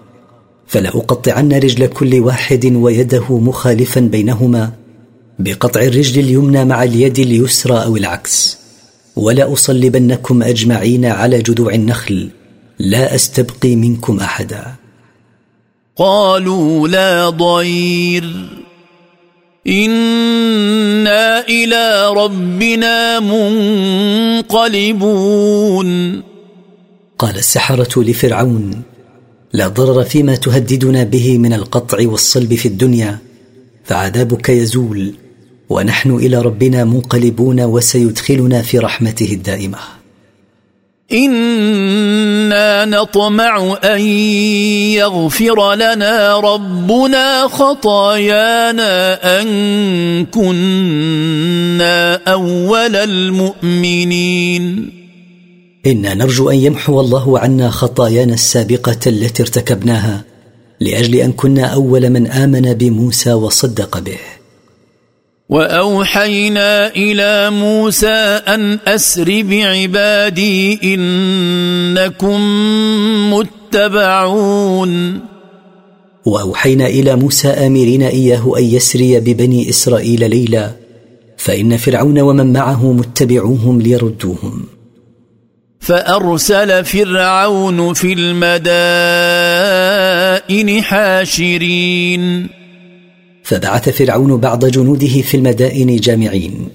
فلاقطعن 0.67 1.53
رجل 1.53 1.87
كل 1.87 2.19
واحد 2.19 2.65
ويده 2.65 3.39
مخالفا 3.39 4.01
بينهما 4.01 4.71
بقطع 5.39 5.81
الرجل 5.81 6.19
اليمنى 6.21 6.65
مع 6.65 6.83
اليد 6.83 7.19
اليسرى 7.19 7.83
أو 7.83 7.97
العكس. 7.97 8.57
ولا 9.15 9.53
أصلبنكم 9.53 10.43
أجمعين 10.43 11.05
على 11.05 11.41
جذوع 11.41 11.73
النخل 11.73 12.29
لا 12.79 13.15
أستبقي 13.15 13.75
منكم 13.75 14.19
أحدا. 14.19 14.65
قالوا 15.95 16.87
لا 16.87 17.29
ضير. 17.29 18.49
إنا 19.67 21.47
إلى 21.47 22.13
ربنا 22.13 23.19
منقلبون. 24.39 26.34
قال 27.19 27.37
السحرة 27.37 28.03
لفرعون 28.03 28.81
لا 29.53 29.67
ضرر 29.67 30.03
فيما 30.03 30.35
تهددنا 30.35 31.03
به 31.03 31.37
من 31.37 31.53
القطع 31.53 32.07
والصلب 32.07 32.53
في 32.53 32.67
الدنيا 32.67 33.19
فعذابك 33.83 34.49
يزول 34.49 35.13
ونحن 35.69 36.15
إلى 36.15 36.41
ربنا 36.41 36.83
منقلبون 36.83 37.61
وسيدخلنا 37.61 38.61
في 38.61 38.79
رحمته 38.79 39.33
الدائمة. 39.33 39.77
إنا 41.13 42.85
نطمع 42.85 43.77
أن 43.83 44.01
يغفر 44.91 45.73
لنا 45.73 46.39
ربنا 46.39 47.47
خطايانا 47.47 49.41
أن 49.41 50.25
كنا 50.25 52.15
أول 52.15 52.95
المؤمنين. 52.95 54.94
إنا 55.85 56.13
نرجو 56.13 56.49
أن 56.49 56.55
يمحو 56.55 56.99
الله 56.99 57.39
عنا 57.39 57.69
خطايانا 57.69 58.33
السابقة 58.33 58.99
التي 59.07 59.43
ارتكبناها 59.43 60.23
لأجل 60.79 61.15
أن 61.15 61.31
كنا 61.31 61.65
أول 61.65 62.09
من 62.09 62.27
آمن 62.27 62.73
بموسى 62.73 63.33
وصدق 63.33 63.99
به. 63.99 64.17
وأوحينا 65.49 66.87
إلى 66.87 67.49
موسى 67.49 68.41
أن 68.47 68.79
أسر 68.87 69.43
بعبادي 69.43 70.79
إنكم 70.95 72.41
متبعون. 73.33 75.19
وأوحينا 76.25 76.87
إلى 76.87 77.15
موسى 77.15 77.47
آمرين 77.47 78.03
إياه 78.03 78.53
أن 78.57 78.63
يسري 78.63 79.19
ببني 79.19 79.69
إسرائيل 79.69 80.29
ليلا 80.29 80.71
فإن 81.37 81.77
فرعون 81.77 82.19
ومن 82.19 82.53
معه 82.53 82.91
متبعوهم 82.91 83.81
ليردوهم. 83.81 84.74
فأرسل 85.85 86.85
فرعون 86.85 87.93
في 87.93 88.13
المدائن 88.13 88.83
حاشرين. 90.83 92.47
فبعث 93.43 93.89
فرعون 93.89 94.37
بعض 94.37 94.65
جنوده 94.65 95.21
في 95.21 95.37
المدائن 95.37 95.95
جامعين. 95.95 96.69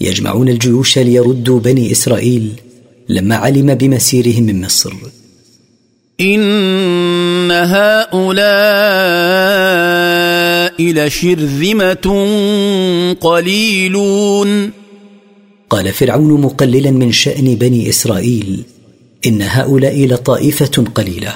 يجمعون 0.00 0.48
الجيوش 0.48 0.98
ليردوا 0.98 1.60
بني 1.60 1.92
إسرائيل 1.92 2.52
لما 3.08 3.36
علم 3.36 3.74
بمسيرهم 3.74 4.42
من 4.42 4.64
مصر. 4.64 4.92
إن 6.20 7.50
هؤلاء 7.50 8.28
لشرذمة 10.92 12.26
قليلون. 13.20 14.87
قال 15.70 15.92
فرعون 15.92 16.40
مقللا 16.40 16.90
من 16.90 17.12
شأن 17.12 17.54
بني 17.54 17.88
إسرائيل 17.88 18.62
إن 19.26 19.42
هؤلاء 19.42 20.06
لطائفة 20.06 20.84
قليلة. 20.94 21.32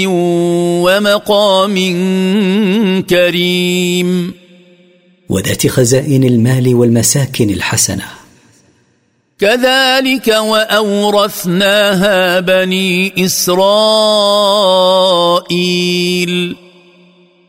ومقام 0.85 1.75
كريم. 3.03 4.35
وذات 5.29 5.67
خزائن 5.67 6.25
المال 6.25 6.75
والمساكن 6.75 7.51
الحسنة. 7.51 8.05
كذلك 9.41 10.29
وأورثناها 10.29 12.41
بني 12.41 13.25
إسرائيل. 13.25 13.67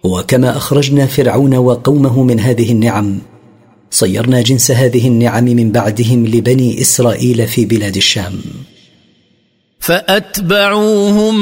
وكما 0.03 0.57
أخرجنا 0.57 1.05
فرعون 1.05 1.55
وقومه 1.55 2.23
من 2.23 2.39
هذه 2.39 2.71
النعم 2.71 3.19
صيرنا 3.91 4.41
جنس 4.41 4.71
هذه 4.71 5.07
النعم 5.07 5.43
من 5.43 5.71
بعدهم 5.71 6.27
لبني 6.27 6.81
إسرائيل 6.81 7.47
في 7.47 7.65
بلاد 7.65 7.95
الشام. 7.95 8.41
فأتبعوهم 9.79 11.35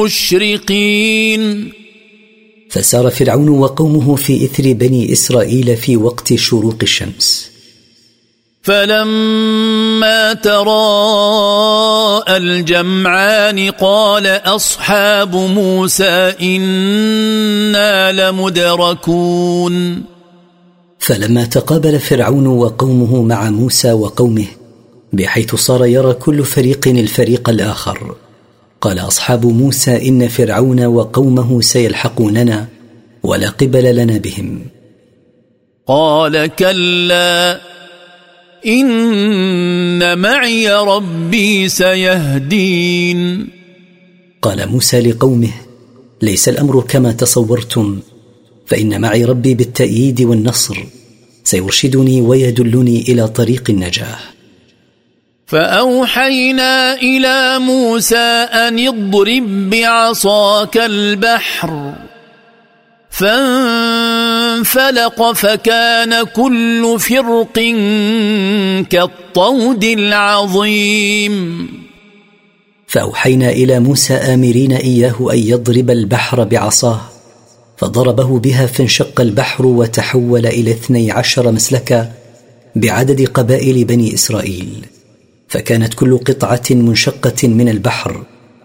مشرقين. 0.00 1.72
فسار 2.70 3.10
فرعون 3.10 3.48
وقومه 3.48 4.16
في 4.16 4.44
إثر 4.44 4.72
بني 4.72 5.12
إسرائيل 5.12 5.76
في 5.76 5.96
وقت 5.96 6.34
شروق 6.34 6.76
الشمس. 6.82 7.49
فلما 8.62 10.32
تراءى 10.32 12.36
الجمعان 12.36 13.70
قال 13.70 14.26
أصحاب 14.26 15.36
موسى 15.36 16.34
إنا 16.42 18.12
لمدركون. 18.12 20.02
فلما 20.98 21.44
تقابل 21.44 21.98
فرعون 21.98 22.46
وقومه 22.46 23.22
مع 23.22 23.50
موسى 23.50 23.92
وقومه 23.92 24.46
بحيث 25.12 25.54
صار 25.54 25.86
يرى 25.86 26.12
كل 26.12 26.44
فريق 26.44 26.88
الفريق 26.88 27.48
الآخر 27.48 28.14
قال 28.80 28.98
أصحاب 28.98 29.46
موسى 29.46 30.08
إن 30.08 30.28
فرعون 30.28 30.84
وقومه 30.84 31.60
سيلحقوننا 31.60 32.66
ولا 33.22 33.48
قبل 33.48 33.96
لنا 33.96 34.18
بهم. 34.18 34.60
قال 35.86 36.46
كلا 36.46 37.60
إن 38.66 40.18
معي 40.18 40.72
ربي 40.72 41.68
سيهدين. 41.68 43.48
قال 44.42 44.68
موسى 44.68 45.00
لقومه 45.00 45.52
ليس 46.22 46.48
الأمر 46.48 46.80
كما 46.80 47.12
تصورتم 47.12 48.00
فإن 48.66 49.00
معي 49.00 49.24
ربي 49.24 49.54
بالتأييد 49.54 50.22
والنصر 50.22 50.84
سيرشدني 51.44 52.20
ويدلني 52.20 53.02
إلى 53.02 53.28
طريق 53.28 53.70
النجاه 53.70 54.18
فأوحينا 55.46 56.94
إلى 56.94 57.58
موسى 57.58 58.16
أن 58.16 58.88
اضرب 58.88 59.70
بعصاك 59.70 60.76
البحر 60.76 61.94
فانفلق 64.64 65.32
فكان 65.32 66.24
كل 66.24 66.96
فرق 67.00 67.52
كالطود 68.90 69.84
العظيم. 69.84 71.68
فأوحينا 72.86 73.50
إلى 73.50 73.80
موسى 73.80 74.14
آمرين 74.14 74.72
إياه 74.72 75.32
أن 75.32 75.38
يضرب 75.38 75.90
البحر 75.90 76.44
بعصاه 76.44 77.00
فضربه 77.76 78.38
بها 78.38 78.66
فانشق 78.66 79.20
البحر 79.20 79.66
وتحول 79.66 80.46
إلى 80.46 80.70
اثني 80.70 81.10
عشر 81.10 81.52
مسلكا 81.52 82.12
بعدد 82.76 83.26
قبائل 83.28 83.84
بني 83.84 84.14
إسرائيل. 84.14 84.86
فكانت 85.48 85.94
كل 85.94 86.18
قطعة 86.18 86.62
منشقة 86.70 87.48
من 87.48 87.68
البحر 87.68 88.24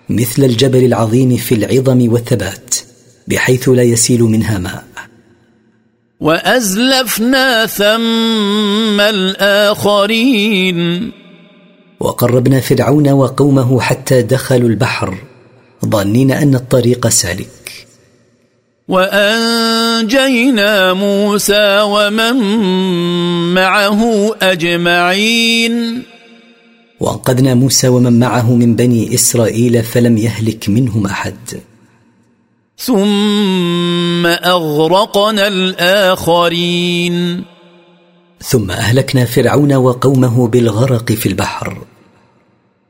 مثل 0.09 0.43
الجبل 0.43 0.85
العظيم 0.85 1.37
في 1.37 1.55
العظم 1.55 2.11
والثبات 2.13 2.75
بحيث 3.27 3.69
لا 3.69 3.83
يسيل 3.83 4.23
منها 4.23 4.57
ماء. 4.57 4.83
وأزلفنا 6.19 7.65
ثم 7.65 9.01
الآخرين. 9.01 11.11
وقربنا 11.99 12.59
فرعون 12.59 13.09
وقومه 13.09 13.79
حتى 13.79 14.21
دخلوا 14.21 14.69
البحر 14.69 15.17
ظانين 15.85 16.31
أن 16.31 16.55
الطريق 16.55 17.07
سالك. 17.07 17.87
وأنجينا 18.87 20.93
موسى 20.93 21.81
ومن 21.81 22.35
معه 23.53 24.31
أجمعين. 24.41 26.03
وأنقذنا 26.99 27.53
موسى 27.53 27.87
ومن 27.87 28.19
معه 28.19 28.55
من 28.55 28.75
بني 28.75 29.15
إسرائيل 29.15 29.83
فلم 29.83 30.17
يهلك 30.17 30.69
منهم 30.69 31.05
أحد. 31.05 31.35
ثم 32.77 34.25
أغرقنا 34.25 35.47
الآخرين. 35.47 37.43
ثم 38.41 38.71
أهلكنا 38.71 39.25
فرعون 39.25 39.73
وقومه 39.73 40.47
بالغرق 40.47 41.11
في 41.11 41.25
البحر. 41.25 41.77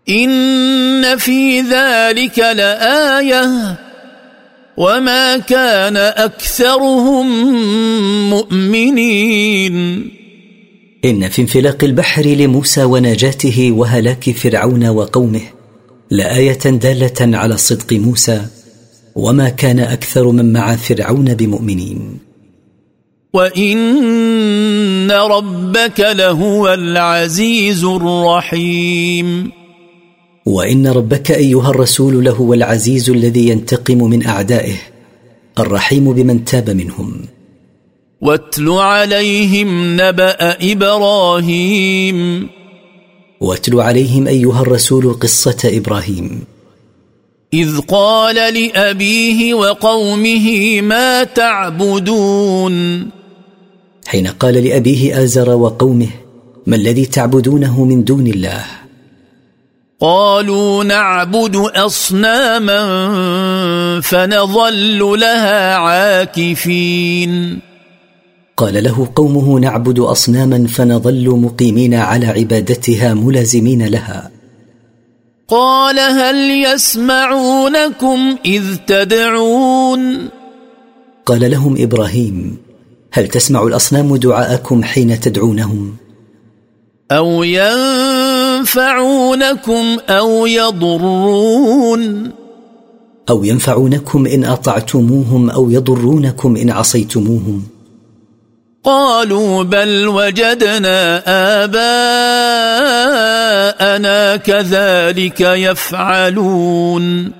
إن 0.09 1.17
في 1.17 1.61
ذلك 1.61 2.39
لآية. 2.39 3.77
وما 4.77 5.37
كان 5.37 5.97
أكثرهم 5.97 7.27
مؤمنين. 8.29 10.09
إن 11.05 11.29
في 11.29 11.41
انفلاق 11.41 11.83
البحر 11.83 12.23
لموسى 12.25 12.83
ونجاته 12.83 13.71
وهلاك 13.71 14.31
فرعون 14.31 14.87
وقومه 14.87 15.41
لآية 16.11 16.59
دالة 16.59 17.37
على 17.37 17.57
صدق 17.57 17.93
موسى. 17.93 18.45
وما 19.15 19.49
كان 19.49 19.79
أكثر 19.79 20.31
من 20.31 20.53
مع 20.53 20.75
فرعون 20.75 21.33
بمؤمنين. 21.33 22.19
وإن 23.33 25.11
ربك 25.11 25.99
لهو 25.99 26.73
العزيز 26.73 27.83
الرحيم. 27.83 29.51
وإن 30.45 30.87
ربك 30.87 31.31
أيها 31.31 31.69
الرسول 31.69 32.25
لهو 32.25 32.53
العزيز 32.53 33.09
الذي 33.09 33.49
ينتقم 33.49 33.97
من 33.97 34.25
أعدائه 34.25 34.75
الرحيم 35.59 36.13
بمن 36.13 36.45
تاب 36.45 36.69
منهم. 36.69 37.21
واتل 38.21 38.69
عليهم 38.69 40.01
نبأ 40.01 40.71
إبراهيم. 40.71 42.49
واتل 43.41 43.79
عليهم 43.79 44.27
أيها 44.27 44.61
الرسول 44.61 45.13
قصة 45.13 45.57
إبراهيم. 45.65 46.54
إذ 47.53 47.79
قال 47.79 48.35
لأبيه 48.35 49.53
وقومه 49.53 50.81
ما 50.81 51.23
تعبدون؟ 51.23 53.07
حين 54.07 54.27
قال 54.27 54.53
لأبيه 54.53 55.23
آزر 55.23 55.49
وقومه 55.49 56.09
ما 56.67 56.75
الذي 56.75 57.05
تعبدونه 57.05 57.85
من 57.85 58.03
دون 58.03 58.27
الله؟ 58.27 58.65
قالوا 60.01 60.83
نعبد 60.83 61.55
أصناما 61.55 62.81
فنظل 64.01 65.19
لها 65.19 65.75
عاكفين. 65.75 67.59
قال 68.57 68.83
له 68.83 69.11
قومه 69.15 69.59
نعبد 69.59 69.99
أصناما 69.99 70.67
فنظل 70.67 71.29
مقيمين 71.29 71.93
على 71.93 72.27
عبادتها 72.27 73.13
ملازمين 73.13 73.85
لها. 73.85 74.34
قال 75.47 75.99
هل 75.99 76.65
يسمعونكم 76.65 78.35
إذ 78.45 78.75
تدعون؟ 78.87 80.29
قال 81.25 81.51
لهم 81.51 81.75
إبراهيم 81.79 82.57
هل 83.11 83.27
تسمع 83.27 83.63
الأصنام 83.63 84.15
دعاءكم 84.15 84.83
حين 84.83 85.19
تدعونهم؟ 85.19 85.95
أو 87.11 87.43
ينفعونكم 88.63 89.97
أو 90.09 90.45
يضرون؟ 90.45 92.31
أو 93.29 93.43
ينفعونكم 93.43 94.25
إن 94.25 94.45
أطعتموهم 94.45 95.49
أو 95.49 95.69
يضرونكم 95.69 96.55
إن 96.55 96.69
عصيتموهم؟ 96.69 97.74
قالوا 98.85 99.63
بل 99.63 100.07
وجدنا 100.07 101.23
آباءنا 101.63 101.95
كذلك 104.35 105.41
يفعلون. 105.41 107.31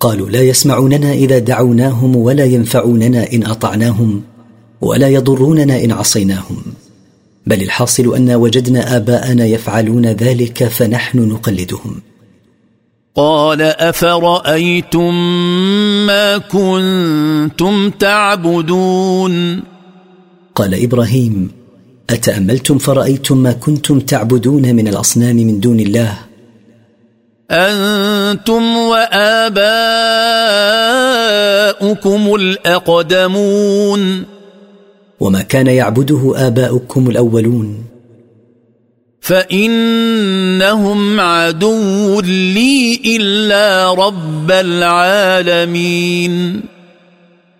قالوا 0.00 0.30
لا 0.30 0.40
يسمعوننا 0.40 1.12
إذا 1.12 1.38
دعوناهم 1.38 2.16
ولا 2.16 2.44
ينفعوننا 2.44 3.32
إن 3.32 3.46
أطعناهم 3.46 4.22
ولا 4.80 5.08
يضروننا 5.08 5.84
إن 5.84 5.92
عصيناهم. 5.92 6.62
بل 7.46 7.62
الحاصل 7.62 8.14
أن 8.16 8.30
وجدنا 8.30 8.96
آباءنا 8.96 9.46
يفعلون 9.46 10.06
ذلك 10.06 10.64
فنحن 10.68 11.18
نقلدهم. 11.18 12.02
قال 13.16 13.62
أفرأيتم 13.62 15.14
ما 16.06 16.38
كنتم 16.38 17.90
تعبدون؟ 17.90 19.75
قال 20.56 20.82
إبراهيم 20.82 21.50
أتأملتم 22.10 22.78
فرأيتم 22.78 23.38
ما 23.38 23.52
كنتم 23.52 24.00
تعبدون 24.00 24.74
من 24.74 24.88
الأصنام 24.88 25.36
من 25.36 25.60
دون 25.60 25.80
الله؟ 25.80 26.18
أنتم 27.50 28.76
وآباؤكم 28.76 29.54
الأقدمون. 32.34 34.24
وما 35.20 35.42
كان 35.42 35.66
يعبده 35.66 36.32
آباؤكم 36.36 37.10
الأولون؟ 37.10 37.84
فإنهم 39.20 41.20
عدو 41.20 42.20
لي 42.20 43.00
إلا 43.16 43.94
رب 43.94 44.50
العالمين. 44.50 46.60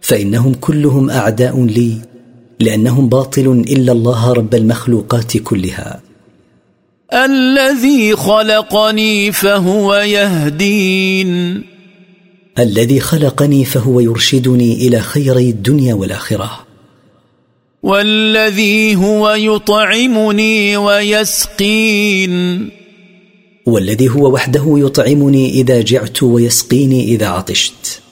فإنهم 0.00 0.54
كلهم 0.54 1.10
أعداء 1.10 1.64
لي. 1.64 1.92
لأنهم 2.60 3.08
باطل 3.08 3.64
إلا 3.68 3.92
الله 3.92 4.32
رب 4.32 4.54
المخلوقات 4.54 5.36
كلها. 5.36 6.00
الذي 7.12 8.16
خلقني 8.16 9.32
فهو 9.32 9.94
يهدين. 9.94 11.62
الذي 12.58 13.00
خلقني 13.00 13.64
فهو 13.64 14.00
يرشدني 14.00 14.74
إلى 14.74 15.00
خيري 15.00 15.50
الدنيا 15.50 15.94
والآخرة. 15.94 16.66
والذي 17.82 18.96
هو 18.96 19.30
يطعمني 19.30 20.76
ويسقين. 20.76 22.68
والذي 23.66 24.08
هو 24.08 24.30
وحده 24.30 24.64
يطعمني 24.66 25.50
إذا 25.50 25.80
جعت 25.80 26.22
ويسقيني 26.22 27.04
إذا 27.04 27.26
عطشت. 27.26 28.05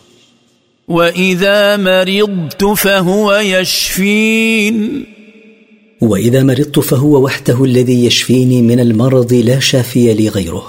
وإذا 0.89 1.77
مرضت 1.77 2.65
فهو 2.65 3.35
يشفين. 3.35 5.07
وإذا 6.01 6.43
مرضت 6.43 6.79
فهو 6.79 7.25
وحده 7.25 7.65
الذي 7.65 8.05
يشفيني 8.07 8.63
من 8.63 8.81
المرض 8.81 9.33
لا 9.33 9.61
شافي 9.61 10.15
لي 10.15 10.29
غيره. 10.29 10.65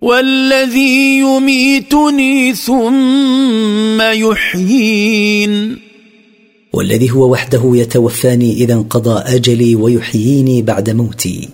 والذي 0.00 1.18
يميتني 1.18 2.54
ثم 2.54 4.02
يحيين. 4.02 5.78
والذي 6.72 7.10
هو 7.10 7.32
وحده 7.32 7.72
يتوفاني 7.74 8.52
إذا 8.52 8.74
انقضى 8.74 9.34
أجلي 9.36 9.74
ويحييني 9.74 10.62
بعد 10.62 10.90
موتي. 10.90 11.48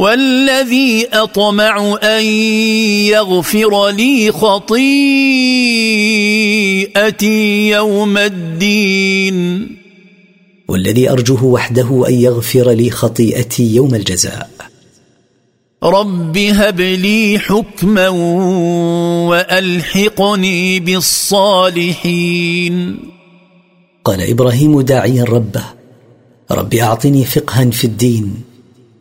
والذي 0.00 1.08
أطمع 1.12 1.98
أن 2.02 2.24
يغفر 3.04 3.88
لي 3.88 4.32
خطيئتي 4.32 4.88
يوم 7.68 8.18
الدين. 8.18 9.68
والذي 10.68 11.10
أرجوه 11.10 11.44
وحده 11.44 12.04
أن 12.08 12.14
يغفر 12.14 12.70
لي 12.70 12.90
خطيئتي 12.90 13.74
يوم 13.74 13.94
الجزاء. 13.94 14.50
رب 15.82 16.38
هب 16.38 16.80
لي 16.80 17.38
حكما 17.38 18.08
وألحقني 19.28 20.80
بالصالحين. 20.80 22.74
قال 24.04 24.30
إبراهيم 24.30 24.80
داعيا 24.80 25.24
ربه 25.24 25.64
رب 26.50 26.74
أعطني 26.74 27.24
فقها 27.24 27.70
في 27.70 27.84
الدين. 27.84 28.49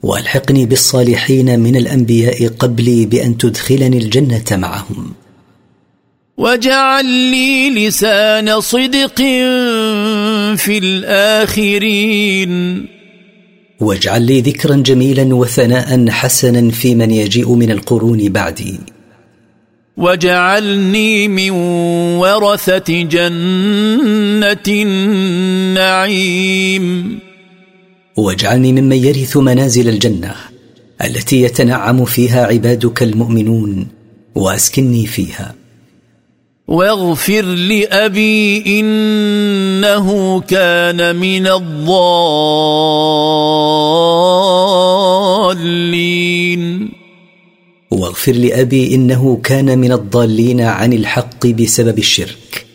والحقني 0.04 0.66
بالصالحين 0.66 1.60
من 1.60 1.76
الأنبياء 1.76 2.48
قبلي 2.48 3.06
بأن 3.06 3.38
تدخلني 3.38 3.98
الجنة 3.98 4.46
معهم. 4.52 5.14
واجعل 6.38 7.06
لي 7.06 7.70
لسان 7.70 8.62
صدق 8.62 9.16
في 10.56 10.78
الآخرين. 10.78 12.86
واجعل 13.80 14.22
لي 14.22 14.42
ذكرا 14.42 14.76
جميلا 14.76 15.36
وثناء 15.36 16.10
حسنا 16.10 16.72
في 16.72 16.96
من 16.96 17.12
يجيء 17.12 17.54
من 17.54 17.72
القرون 17.72 18.30
بعدي. 18.30 18.80
واجعلني 19.98 21.28
من 21.28 21.52
ورثة 22.20 23.02
جنة 23.02 24.68
النعيم. 24.68 26.50
واجعلني 28.20 28.72
ممن 28.72 28.96
يرث 28.96 29.38
منازل 29.38 29.90
الجنة 29.90 30.36
التي 31.06 31.42
يتنعم 31.42 32.06
فيها 32.06 32.46
عبادك 32.46 33.04
المؤمنون 33.04 33.88
وأسكني 34.36 35.06
فيها. 35.06 35.56
واغفر 36.68 37.42
لأبي 37.42 38.64
إنه 38.80 40.40
كان 40.42 41.16
من 41.16 41.48
الضالين. 41.48 42.10
واغفر 47.92 48.32
لأبي 48.32 48.96
إنه 48.96 49.40
كان 49.44 49.80
من 49.80 49.92
الضالين 49.92 50.62
عن 50.62 50.94
الحق 50.94 51.48
بسبب 51.48 52.00
الشرك. 52.00 52.66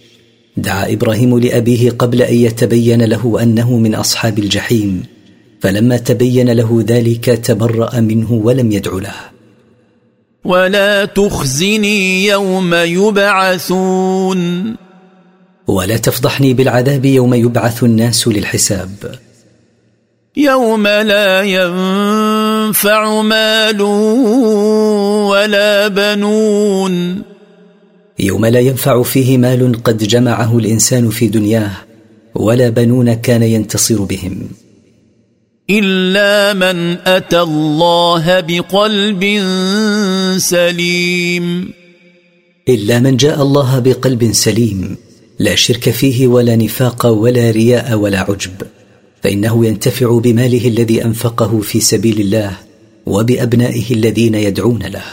دعا 0.57 0.93
إبراهيم 0.93 1.39
لأبيه 1.39 1.91
قبل 1.91 2.23
أن 2.23 2.35
يتبين 2.35 3.03
له 3.03 3.43
أنه 3.43 3.79
من 3.79 3.95
أصحاب 3.95 4.39
الجحيم. 4.39 5.14
فلما 5.65 5.97
تبين 5.97 6.51
له 6.51 6.85
ذلك 6.89 7.25
تبرأ 7.25 8.01
منه 8.01 8.33
ولم 8.33 8.73
يدع 8.73 8.93
له. 8.93 9.15
ولا 10.45 11.05
تخزني 11.05 12.27
يوم 12.27 12.75
يبعثون. 12.75 14.75
ولا 15.67 15.97
تفضحني 15.97 16.55
بالعذاب 16.55 17.05
يوم 17.05 17.35
يبعث 17.35 17.85
الناس 17.85 18.29
للحساب. 18.29 18.91
يوم 20.37 20.87
لا 20.87 21.43
ينفع 21.43 23.23
مال 23.23 23.83
ولا 25.31 25.89
بنون. 25.89 27.23
يوم 28.19 28.47
لا 28.47 28.61
ينفع 28.61 29.03
فيه 29.03 29.39
مال 29.39 29.83
قد 29.83 29.99
جمعه 29.99 30.59
الإنسان 30.59 31.11
في 31.11 31.27
دنياه 31.27 31.73
ولا 32.35 32.69
بنون 32.69 33.15
كان 33.15 33.43
ينتصر 33.43 34.03
بهم. 34.03 34.49
إلا 35.71 36.53
من 36.53 36.99
أتى 37.07 37.41
الله 37.41 38.41
بقلب 38.41 39.43
سليم. 40.39 41.73
إلا 42.69 43.01
من 43.01 43.17
جاء 43.17 43.43
الله 43.43 43.79
بقلب 43.79 44.33
سليم 44.33 44.97
لا 45.39 45.55
شرك 45.55 45.91
فيه 45.91 46.27
ولا 46.27 46.57
نفاق 46.57 47.07
ولا 47.07 47.51
رياء 47.51 47.95
ولا 47.95 48.21
عجب. 48.21 48.63
فإنه 49.23 49.67
ينتفع 49.67 50.19
بماله 50.19 50.69
الذي 50.69 51.05
أنفقه 51.05 51.61
في 51.61 51.81
سبيل 51.81 52.21
الله 52.21 52.57
وبأبنائه 53.07 53.85
الذين 53.91 54.35
يدعون 54.35 54.83
له. 54.83 55.05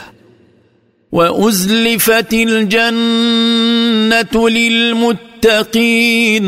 وأزلفت 1.11 2.33
الجنة 2.33 4.49
للمتقين. 4.49 6.45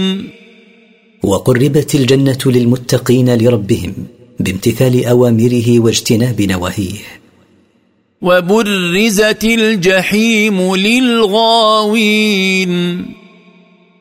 وقربت 1.23 1.95
الجنة 1.95 2.37
للمتقين 2.45 3.35
لربهم 3.35 3.93
بامتثال 4.39 5.05
أوامره 5.05 5.79
واجتناب 5.79 6.41
نواهيه. 6.41 6.99
وبرزت 8.21 9.43
الجحيم 9.43 10.75
للغاوين. 10.75 12.71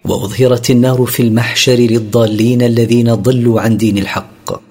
وأظهرت 0.05 0.71
النار 0.71 1.05
في 1.05 1.23
المحشر 1.23 1.75
للضالين 1.75 2.63
الذين 2.63 3.15
ضلوا 3.15 3.61
عن 3.61 3.77
دين 3.77 3.99
الحق. 3.99 4.63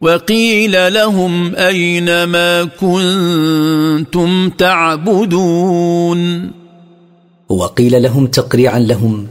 وقيل 0.00 0.94
لهم 0.94 1.54
أين 1.54 2.24
ما 2.24 2.64
كنتم 2.64 4.50
تعبدون. 4.50 6.50
وقيل 7.48 8.02
لهم 8.02 8.26
تقريعا 8.26 8.78
لهم 8.78 9.26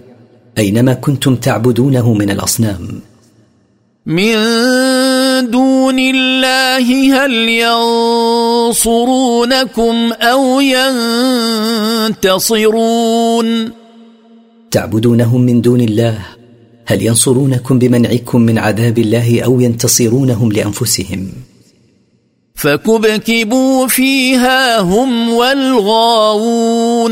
أينما 0.58 0.94
كنتم 0.94 1.36
تعبدونه 1.36 2.14
من 2.14 2.30
الأصنام. 2.30 3.02
من 4.06 4.36
دون 5.52 6.00
الله 6.00 7.14
هل 7.26 7.34
ينصرونكم 8.70 10.14
أو 10.22 10.60
ينتصرون؟ 12.22 13.72
تعبدونهم 14.72 15.42
من 15.42 15.62
دون 15.62 15.82
الله 15.82 16.18
هل 16.86 17.02
ينصرونكم 17.02 17.80
بمنعكم 17.80 18.42
من 18.42 18.58
عذاب 18.58 19.00
الله 19.00 19.42
أو 19.42 19.60
ينتصرونهم 19.60 20.52
لأنفسهم؟ 20.52 21.28
فكبكبوا 22.56 23.88
فيها 23.88 24.80
هم 24.80 25.34
والغاوون. 25.34 27.12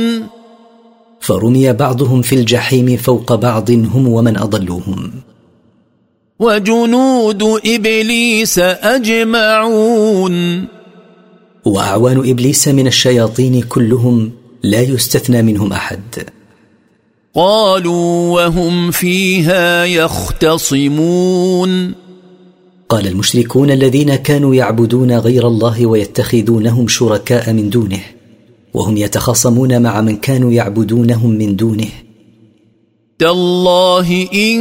فرمي 1.23 1.73
بعضهم 1.73 2.21
في 2.21 2.35
الجحيم 2.35 2.97
فوق 2.97 3.35
بعض 3.35 3.71
هم 3.71 4.07
ومن 4.07 4.37
أضلوهم. 4.37 5.11
وجنود 6.39 7.43
إبليس 7.65 8.59
أجمعون. 8.59 10.65
وأعوان 11.65 12.29
إبليس 12.29 12.67
من 12.67 12.87
الشياطين 12.87 13.61
كلهم 13.61 14.31
لا 14.63 14.81
يستثنى 14.81 15.41
منهم 15.41 15.73
أحد. 15.73 16.01
قالوا 17.35 18.33
وهم 18.33 18.91
فيها 18.91 19.85
يختصمون. 19.85 21.93
قال 22.89 23.07
المشركون 23.07 23.71
الذين 23.71 24.15
كانوا 24.15 24.55
يعبدون 24.55 25.17
غير 25.17 25.47
الله 25.47 25.85
ويتخذونهم 25.85 26.87
شركاء 26.87 27.53
من 27.53 27.69
دونه. 27.69 28.22
وهم 28.73 28.97
يتخاصمون 28.97 29.81
مع 29.81 30.01
من 30.01 30.17
كانوا 30.17 30.51
يعبدونهم 30.51 31.29
من 31.29 31.55
دونه. 31.55 31.89
تالله 33.19 34.27
إن 34.33 34.59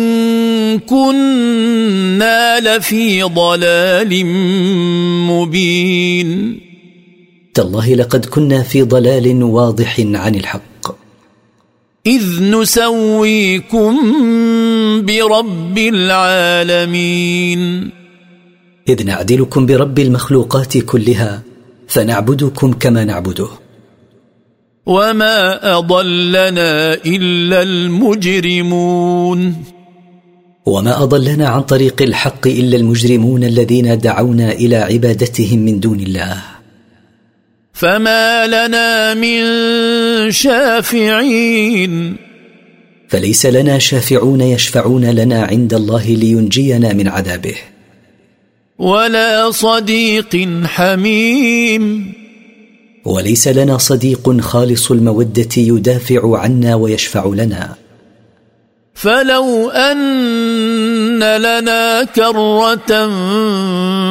كنا 0.79 2.61
لفي 2.61 3.22
ضلال 3.22 4.27
مبين. 5.27 6.61
تالله 7.55 7.94
لقد 7.94 8.25
كنا 8.25 8.62
في 8.62 8.83
ضلال 8.83 9.42
واضح 9.42 10.01
عن 10.01 10.35
الحق. 10.35 10.62
إذ 12.07 12.42
نسويكم 12.42 13.96
برب 15.03 15.79
العالمين. 15.79 17.61
إذ 18.88 19.07
نعدلكم 19.07 19.66
برب 19.66 19.98
المخلوقات 19.98 20.79
كلها 20.79 21.42
فنعبدكم 21.88 22.72
كما 22.72 23.05
نعبده. 23.05 23.62
وما 24.86 25.78
اضلنا 25.78 26.94
الا 26.94 27.62
المجرمون 27.62 29.54
وما 30.66 31.02
اضلنا 31.02 31.48
عن 31.48 31.62
طريق 31.62 32.02
الحق 32.02 32.46
الا 32.46 32.76
المجرمون 32.76 33.44
الذين 33.44 33.98
دعونا 33.98 34.52
إلى 34.52 34.76
عبادتهم 34.76 35.58
من 35.58 35.80
دون 35.80 36.00
الله. 36.00 36.42
فما 37.72 38.46
لنا 38.46 39.14
من 39.14 39.42
شافعين 40.30 42.16
فليس 43.08 43.46
لنا 43.46 43.78
شافعون 43.78 44.40
يشفعون 44.40 45.04
لنا 45.04 45.42
عند 45.42 45.74
الله 45.74 46.06
لينجينا 46.06 46.92
من 46.92 47.08
عذابه. 47.08 47.54
ولا 48.78 49.50
صديق 49.50 50.48
حميم 50.64 52.12
وليس 53.04 53.48
لنا 53.48 53.78
صديق 53.78 54.40
خالص 54.40 54.90
المودة 54.90 55.48
يدافع 55.56 56.38
عنا 56.38 56.74
ويشفع 56.74 57.26
لنا. 57.26 57.74
فلو 58.94 59.70
أن 59.70 61.18
لنا 61.18 62.04
كرة 62.04 63.08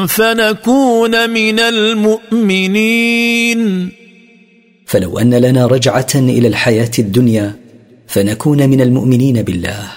فنكون 0.05 1.29
من 1.29 1.59
المؤمنين. 1.59 3.11
فلو 4.85 5.19
أن 5.19 5.33
لنا 5.33 5.65
رجعة 5.65 6.09
إلى 6.15 6.47
الحياة 6.47 6.91
الدنيا 6.99 7.55
فنكون 8.07 8.69
من 8.69 8.81
المؤمنين 8.81 9.41
بالله. 9.41 9.91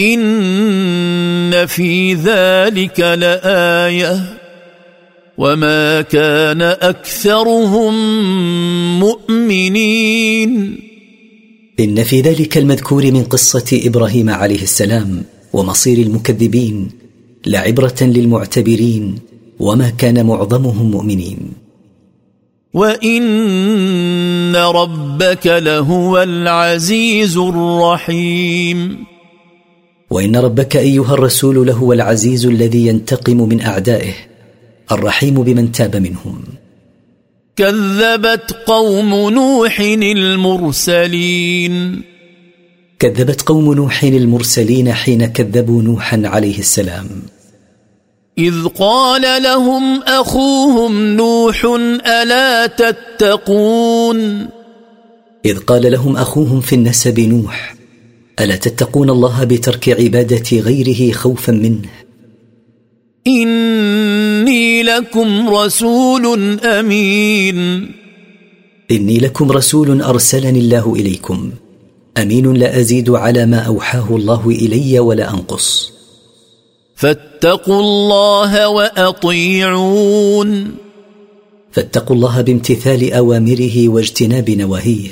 إن 0.00 1.66
في 1.66 2.14
ذلك 2.14 3.00
لآية. 3.00 4.35
وما 5.38 6.02
كان 6.02 6.62
اكثرهم 6.62 7.94
مؤمنين. 9.00 10.80
إن 11.80 12.04
في 12.04 12.20
ذلك 12.20 12.58
المذكور 12.58 13.12
من 13.12 13.22
قصة 13.22 13.80
إبراهيم 13.84 14.30
عليه 14.30 14.62
السلام 14.62 15.24
ومصير 15.52 15.98
المكذبين 15.98 16.88
لعبرة 17.46 17.94
للمعتبرين 18.00 19.18
وما 19.58 19.90
كان 19.90 20.26
معظمهم 20.26 20.90
مؤمنين. 20.90 21.38
وان 22.74 24.56
ربك 24.56 25.46
لهو 25.46 26.22
العزيز 26.22 27.36
الرحيم. 27.36 29.04
وان 30.10 30.36
ربك 30.36 30.76
ايها 30.76 31.14
الرسول 31.14 31.66
لهو 31.66 31.92
العزيز 31.92 32.46
الذي 32.46 32.86
ينتقم 32.86 33.48
من 33.48 33.60
اعدائه 33.60 34.35
الرحيم 34.92 35.42
بمن 35.42 35.72
تاب 35.72 35.96
منهم. 35.96 36.44
كذبت 37.56 38.56
قوم 38.66 39.30
نوح 39.30 39.80
المرسلين. 40.02 42.02
كذبت 42.98 43.42
قوم 43.42 43.74
نوح 43.74 44.02
المرسلين 44.02 44.92
حين 44.92 45.26
كذبوا 45.26 45.82
نوحا 45.82 46.22
عليه 46.24 46.58
السلام. 46.58 47.08
إذ 48.38 48.64
قال 48.64 49.42
لهم 49.42 50.02
أخوهم 50.02 51.16
نوح 51.16 51.64
ألا 52.06 52.66
تتقون؟ 52.66 54.48
إذ 55.44 55.58
قال 55.58 55.92
لهم 55.92 56.16
أخوهم 56.16 56.60
في 56.60 56.74
النسب 56.74 57.20
نوح 57.20 57.74
ألا 58.40 58.56
تتقون 58.56 59.10
الله 59.10 59.44
بترك 59.44 59.88
عبادة 59.88 60.58
غيره 60.58 61.12
خوفا 61.12 61.52
منه؟ 61.52 61.88
إني 64.46 64.82
لكم 64.82 65.48
رسول 65.48 66.60
أمين. 66.60 67.90
إني 68.90 69.18
لكم 69.18 69.52
رسول 69.52 70.02
أرسلني 70.02 70.58
الله 70.58 70.94
إليكم. 70.94 71.50
أمين 72.18 72.52
لا 72.52 72.78
أزيد 72.80 73.10
على 73.10 73.46
ما 73.46 73.58
أوحاه 73.58 74.16
الله 74.16 74.48
إلي 74.48 74.98
ولا 74.98 75.30
أنقص. 75.30 75.92
فاتقوا 76.94 77.80
الله 77.80 78.68
وأطيعون. 78.68 80.48
فاتقوا 81.72 82.16
الله 82.16 82.40
بامتثال 82.40 83.12
أوامره 83.12 83.88
واجتناب 83.88 84.50
نواهيه 84.50 85.10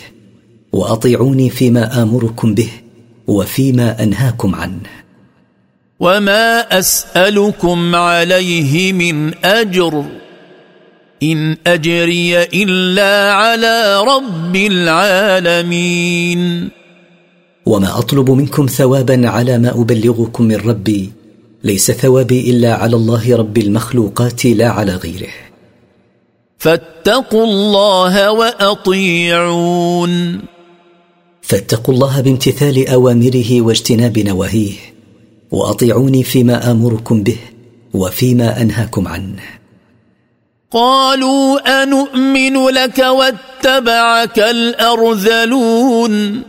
وأطيعوني 0.73 1.51
فيما 1.51 2.03
آمركم 2.03 2.55
به 2.55 2.70
وفيما 3.27 4.03
أنهاكم 4.03 4.55
عنه. 4.55 5.04
وما 6.00 6.78
اسالكم 6.78 7.94
عليه 7.94 8.92
من 8.92 9.44
اجر 9.44 10.04
ان 11.22 11.57
اجري 11.66 12.42
الا 12.42 13.33
على 13.33 14.00
رب 14.00 14.57
العالمين 14.57 16.40
وما 17.66 17.98
اطلب 17.98 18.30
منكم 18.30 18.66
ثوابا 18.66 19.28
على 19.28 19.59
ما 19.59 19.70
ابلغكم 19.70 20.44
من 20.44 20.57
ربي 20.57 21.12
ليس 21.64 21.90
ثوابي 21.90 22.50
الا 22.50 22.74
على 22.74 22.96
الله 22.96 23.37
رب 23.37 23.59
المخلوقات 23.59 24.44
لا 24.44 24.68
على 24.68 24.94
غيره. 24.94 25.28
فاتقوا 26.59 27.44
الله 27.44 28.30
واطيعون. 28.33 30.12
فاتقوا 31.42 31.94
الله 31.94 32.20
بامتثال 32.20 32.88
اوامره 32.88 33.61
واجتناب 33.61 34.18
نواهيه. 34.18 34.93
وأطيعوني 35.55 36.23
فيما 36.23 36.71
آمركم 36.71 37.23
به 37.23 37.37
وفيما 37.95 38.62
أنهاكم 38.62 39.09
عنه. 39.09 39.43
قالوا 40.71 41.83
انومن 41.83 42.69
لك 42.69 42.99
واتبعك 42.99 44.38
الأرذلون. 44.38 46.43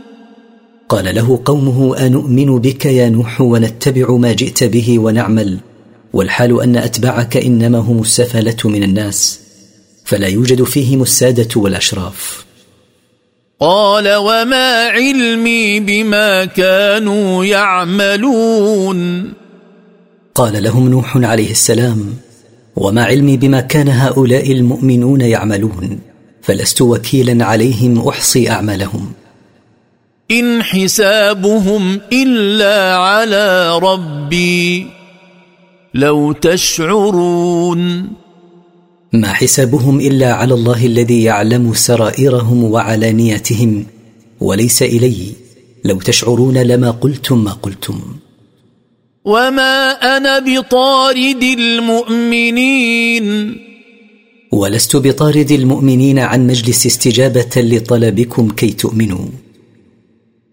قال 0.88 1.14
له 1.14 1.40
قومه 1.44 2.06
انومن 2.06 2.58
بك 2.58 2.86
يا 2.86 3.08
نوح 3.08 3.40
ونتبع 3.40 4.10
ما 4.10 4.32
جئت 4.32 4.64
به 4.64 4.98
ونعمل 4.98 5.58
والحال 6.12 6.62
أن 6.62 6.76
أتباعك 6.76 7.36
إنما 7.36 7.78
هم 7.78 8.00
السفله 8.00 8.56
من 8.64 8.82
الناس 8.82 9.40
فلا 10.04 10.26
يوجد 10.26 10.62
فيهم 10.62 11.02
السادة 11.02 11.60
والأشراف. 11.60 12.46
قال 13.60 14.14
وما 14.14 14.88
علمي 14.88 15.80
بما 15.80 16.44
كانوا 16.44 17.44
يعملون. 17.44 19.32
قال 20.34 20.62
لهم 20.62 20.88
نوح 20.88 21.16
عليه 21.16 21.50
السلام 21.50 22.14
وما 22.76 23.04
علمي 23.04 23.36
بما 23.36 23.60
كان 23.60 23.88
هؤلاء 23.88 24.52
المؤمنون 24.52 25.20
يعملون 25.20 25.98
فلست 26.42 26.82
وكيلا 26.82 27.44
عليهم 27.44 28.08
أحصي 28.08 28.50
أعمالهم. 28.50 29.12
إن 30.30 30.62
حسابهم 30.62 32.00
إلا 32.12 32.96
على 32.96 33.78
ربي 33.78 34.86
لو 35.94 36.32
تشعرون. 36.32 38.08
ما 39.12 39.32
حسابهم 39.32 40.00
إلا 40.00 40.32
على 40.32 40.54
الله 40.54 40.86
الذي 40.86 41.22
يعلم 41.22 41.74
سرائرهم 41.74 42.64
وعلانيتهم 42.64 43.86
وليس 44.40 44.82
إلي. 44.82 45.16
لو 45.84 46.00
تشعرون 46.00 46.58
لما 46.58 46.90
قلتم 46.90 47.44
ما 47.44 47.52
قلتم. 47.52 48.00
وما 49.24 49.90
أنا 50.16 50.38
بطارد 50.38 51.42
المؤمنين. 51.42 53.56
ولست 54.52 54.96
بطارد 54.96 55.52
المؤمنين 55.52 56.18
عن 56.18 56.46
مجلس 56.46 56.86
استجابة 56.86 57.50
لطلبكم 57.56 58.48
كي 58.48 58.70
تؤمنوا. 58.70 59.26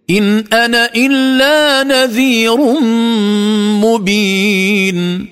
إن 0.10 0.44
أنا 0.54 0.90
إلا 0.96 1.84
نذير 1.84 2.58
مبين. 3.82 5.28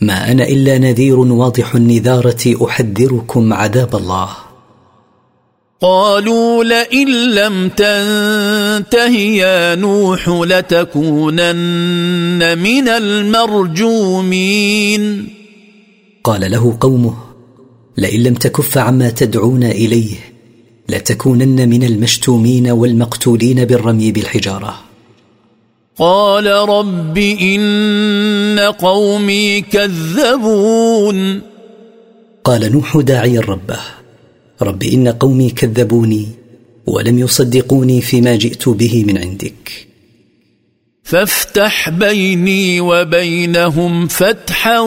ما 0.00 0.32
أنا 0.32 0.48
إلا 0.48 0.78
نذير 0.78 1.18
واضح 1.18 1.74
النذارة 1.74 2.66
أحذركم 2.66 3.52
عذاب 3.52 3.96
الله. 3.96 4.28
قالوا 5.80 6.64
لئن 6.64 7.08
لم 7.34 7.68
تنته 7.68 9.16
يا 9.16 9.74
نوح 9.74 10.28
لتكونن 10.28 11.38
من 12.58 12.88
المرجومين. 12.88 14.22
قال 16.24 16.50
له 16.50 16.76
قومه 16.80 17.14
لئن 17.96 18.22
لم 18.22 18.34
تكف 18.34 18.78
عما 18.78 19.10
تدعون 19.10 19.64
إليه 19.64 20.16
لتكونن 20.88 21.68
من 21.68 21.84
المشتومين 21.84 22.70
والمقتولين 22.70 23.64
بالرمي 23.64 24.12
بالحجارة. 24.12 24.89
قال 26.00 26.46
رب 26.46 27.18
إن 27.18 28.58
قومي 28.58 29.60
كذبون. 29.60 31.40
قال 32.44 32.72
نوح 32.72 32.96
داعيا 32.96 33.40
ربه. 33.40 33.78
رب 34.62 34.82
إن 34.82 35.08
قومي 35.08 35.50
كذبوني 35.50 36.28
ولم 36.86 37.18
يصدقوني 37.18 38.00
فيما 38.00 38.36
جئت 38.36 38.68
به 38.68 39.04
من 39.04 39.18
عندك. 39.18 39.86
فافتح 41.02 41.90
بيني 41.90 42.80
وبينهم 42.80 44.06
فتحا 44.06 44.78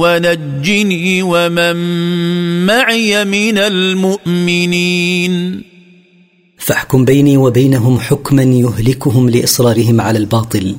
ونجني 0.00 1.22
ومن 1.22 1.76
معي 2.66 3.24
من 3.24 3.58
المؤمنين. 3.58 5.62
فاحكم 6.66 7.04
بيني 7.04 7.36
وبينهم 7.36 8.00
حكما 8.00 8.42
يهلكهم 8.42 9.30
لإصرارهم 9.30 10.00
على 10.00 10.18
الباطل. 10.18 10.76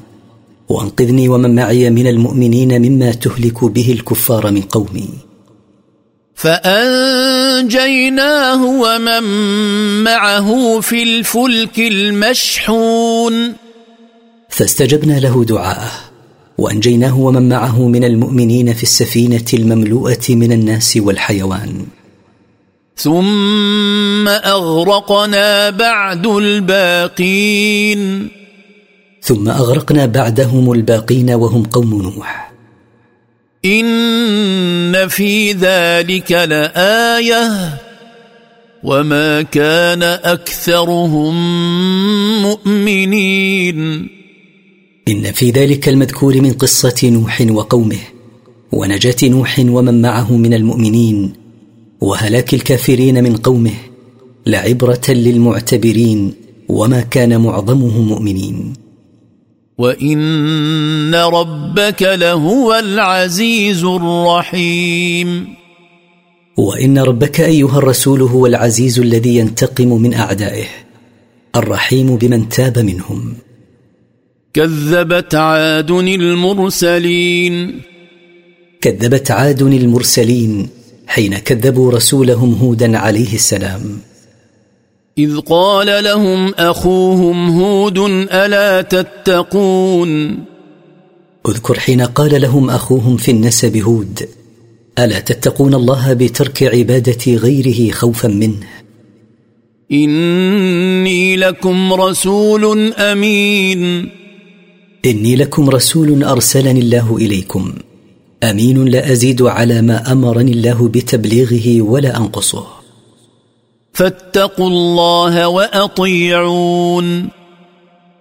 وأنقذني 0.69 1.30
ومن 1.30 1.56
معي 1.56 1.89
من 1.89 2.08
المؤمنين 2.08 2.82
مما 2.82 3.12
تهلك 3.12 3.65
به 3.65 3.91
الكفار 3.91 4.52
من 4.52 4.62
قومي. 4.62 5.10
فأنجيناه 6.36 7.86
ومن 8.65 9.23
معه 10.04 10.80
في 10.80 11.04
الفلك 11.04 11.80
المشحون. 11.80 13.54
فاستجبنا 14.50 15.19
له 15.19 15.45
دعاءه. 15.45 15.91
وأنجيناه 16.58 17.19
ومن 17.19 17.50
معه 17.50 17.88
من 17.88 18.04
المؤمنين 18.04 18.73
في 18.73 18.84
السفينة 18.84 19.45
المملوءة 19.54 20.26
من 20.30 20.52
الناس 20.52 20.97
والحيوان. 20.97 21.86
ثم 22.97 24.27
أغرقنا 24.27 25.69
بعد 25.69 26.27
الباقين. 26.27 28.29
ثم 29.21 29.49
أغرقنا 29.49 30.05
بعدهم 30.05 30.71
الباقين 30.71 31.29
وهم 31.29 31.63
قوم 31.63 32.01
نوح. 32.01 32.51
إن 33.65 35.07
في 35.07 35.51
ذلك 35.51 36.31
لآية. 36.31 37.77
وما 38.83 39.41
كان 39.41 40.04
أكثرهم 40.04 41.35
مؤمنين. 42.41 44.10
إن 45.08 45.31
في 45.31 45.52
ذلك 45.52 45.89
المذكور 45.89 46.41
من 46.41 46.54
قصة 46.54 46.95
نوح 47.04 47.41
وقومه 47.41 48.00
ونجاة 48.71 49.15
نوح 49.23 49.60
ومن 49.60 50.02
معه 50.02 50.37
من 50.37 50.54
المؤمنين. 50.54 51.46
وهلاك 52.02 52.54
الكافرين 52.54 53.23
من 53.23 53.35
قومه 53.35 53.73
لعبرة 54.45 55.02
للمعتبرين 55.10 56.33
وما 56.69 57.02
كان 57.02 57.41
معظمهم 57.41 58.08
مؤمنين. 58.08 58.73
وإن 59.77 61.15
ربك 61.15 62.02
لهو 62.02 62.73
العزيز 62.73 63.83
الرحيم. 63.83 65.48
وإن 66.58 66.98
ربك 66.98 67.41
أيها 67.41 67.77
الرسول 67.77 68.21
هو 68.21 68.45
العزيز 68.45 69.00
الذي 69.00 69.37
ينتقم 69.37 70.02
من 70.02 70.13
أعدائه 70.13 70.65
الرحيم 71.56 72.15
بمن 72.15 72.50
تاب 72.50 72.79
منهم. 72.79 73.33
كذبت 74.54 75.35
عاد 75.35 75.91
المرسلين. 75.91 77.81
كذبت 78.81 79.31
عاد 79.31 79.62
المرسلين 79.62 80.77
حين 81.08 81.37
كذبوا 81.37 81.91
رسولهم 81.91 82.53
هودا 82.53 82.97
عليه 82.97 83.33
السلام. 83.33 83.99
إذ 85.17 85.37
قال 85.37 86.03
لهم 86.03 86.53
أخوهم 86.53 87.49
هود 87.49 87.97
ألا 88.31 88.81
تتقون؟ 88.81 90.39
اذكر 91.47 91.79
حين 91.79 92.01
قال 92.01 92.41
لهم 92.41 92.69
أخوهم 92.69 93.17
في 93.17 93.31
النسب 93.31 93.77
هود 93.77 94.29
ألا 94.99 95.19
تتقون 95.19 95.73
الله 95.73 96.13
بترك 96.13 96.63
عبادة 96.63 97.33
غيره 97.33 97.91
خوفا 97.91 98.27
منه؟ 98.27 98.58
إني 99.91 101.35
لكم 101.35 101.93
رسول 101.93 102.93
أمين. 102.93 104.10
إني 105.05 105.35
لكم 105.35 105.69
رسول 105.69 106.23
أرسلني 106.23 106.79
الله 106.79 107.17
إليكم. 107.17 107.73
أمين 108.44 108.85
لا 108.85 109.12
أزيد 109.12 109.42
على 109.42 109.81
ما 109.81 110.12
أمرني 110.12 110.52
الله 110.52 110.88
بتبليغه 110.88 111.81
ولا 111.81 112.17
أنقصه. 112.17 112.67
فاتقوا 113.94 114.67
الله 114.67 115.48
وأطيعون. 115.48 117.29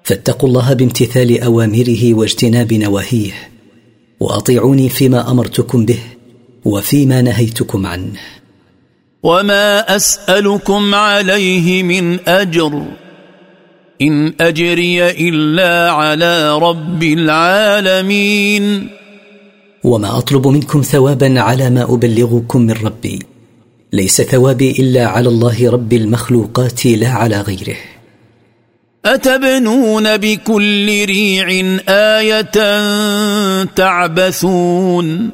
فاتقوا 0.04 0.48
الله 0.48 0.72
بامتثال 0.72 1.42
أوامره 1.42 2.14
واجتناب 2.14 2.72
نواهيه 2.72 3.32
وأطيعوني 4.20 4.88
فيما 4.88 5.30
أمرتكم 5.30 5.84
به 5.86 5.98
وفيما 6.64 7.22
نهيتكم 7.22 7.86
عنه. 7.86 8.20
وما 9.22 9.96
أسألكم 9.96 10.94
عليه 10.94 11.82
من 11.82 12.28
أجر 12.28 12.82
إن 14.02 14.34
أجري 14.40 15.10
إلا 15.10 15.90
على 15.90 16.58
رب 16.58 17.02
العالمين. 17.02 18.88
وما 19.84 20.18
أطلب 20.18 20.46
منكم 20.46 20.82
ثوابا 20.82 21.40
على 21.40 21.70
ما 21.70 21.82
أبلغكم 21.82 22.60
من 22.60 22.72
ربي. 22.72 23.18
ليس 23.92 24.22
ثوابي 24.22 24.70
إلا 24.70 25.06
على 25.06 25.28
الله 25.28 25.70
رب 25.70 25.92
المخلوقات 25.92 26.86
لا 26.86 27.08
على 27.08 27.40
غيره. 27.40 27.76
أتبنون 29.04 30.16
بكل 30.16 31.04
ريع 31.04 31.78
آية 31.88 32.56
تعبثون؟ 33.64 35.30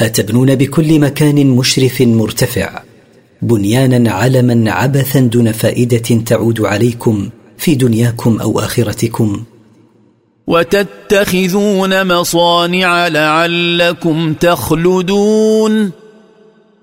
أتبنون 0.00 0.54
بكل 0.54 1.00
مكان 1.00 1.46
مشرف 1.46 2.02
مرتفع. 2.02 2.82
بنيانا 3.42 4.12
علما 4.12 4.70
عبثا 4.70 5.20
دون 5.20 5.52
فائدة 5.52 6.22
تعود 6.26 6.60
عليكم 6.60 7.28
في 7.58 7.74
دنياكم 7.74 8.40
أو 8.40 8.60
آخرتكم. 8.60 9.42
وتتخذون 10.48 12.06
مصانع 12.06 13.08
لعلكم 13.08 14.34
تخلدون. 14.34 15.90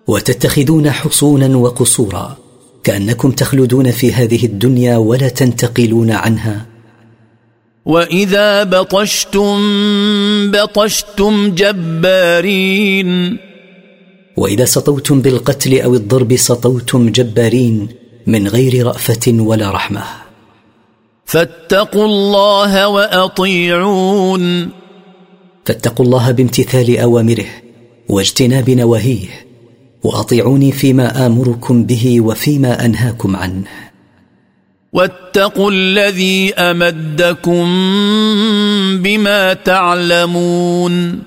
وتتخذون 0.08 0.92
حصونا 0.92 1.58
وقصورا 1.58 2.38
كأنكم 2.84 3.32
تخلدون 3.32 3.92
في 3.92 4.14
هذه 4.14 4.46
الدنيا 4.46 4.98
ولا 4.98 5.30
تنتقلون 5.30 6.12
عنها. 6.12 6.66
وإذا 7.86 8.64
بطشتم 8.64 9.58
بطشتم 10.52 11.56
جبارين. 11.56 13.38
وإذا 14.38 14.66
سطوتم 14.66 15.22
بالقتل 15.22 15.82
أو 15.82 15.96
الضرب 15.96 16.36
سطوتم 16.36 17.10
جبارين 17.10 17.88
من 18.28 18.48
غير 18.48 18.88
رأفة 18.88 19.22
ولا 19.28 19.72
رحمة. 19.72 20.25
فاتقوا 21.26 22.06
الله 22.06 22.88
وأطيعون. 22.88 24.70
فاتقوا 25.66 26.06
الله 26.06 26.32
بامتثال 26.32 26.98
أوامره 26.98 27.46
واجتناب 28.10 28.70
نواهيه 28.70 29.28
وأطيعوني 30.04 30.72
فيما 30.72 31.26
آمركم 31.26 31.84
به 31.84 32.22
وفيما 32.22 32.86
أنهاكم 32.86 33.36
عنه. 33.36 33.64
واتقوا 34.94 35.72
الذي 35.72 36.54
أمدكم 36.54 37.66
بما 39.04 39.54
تعلمون. 39.54 41.24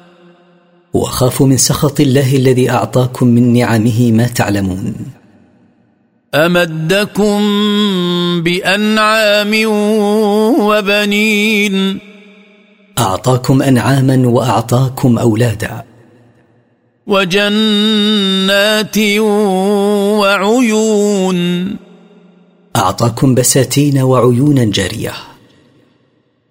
وخافوا 0.94 1.46
من 1.46 1.56
سخط 1.56 2.00
الله 2.00 2.36
الذي 2.36 2.70
أعطاكم 2.70 3.26
من 3.26 3.52
نعمه 3.52 4.12
ما 4.12 4.26
تعلمون. 4.26 5.17
أمدكم 6.34 7.40
بأنعام 8.42 9.64
وبنين. 10.60 11.98
أعطاكم 12.98 13.62
أنعاما 13.62 14.28
وأعطاكم 14.28 15.18
أولادا. 15.18 15.84
وجنات 17.06 18.98
وعيون. 20.18 21.68
أعطاكم 22.76 23.34
بساتين 23.34 23.98
وعيونا 23.98 24.64
جارية. 24.64 25.12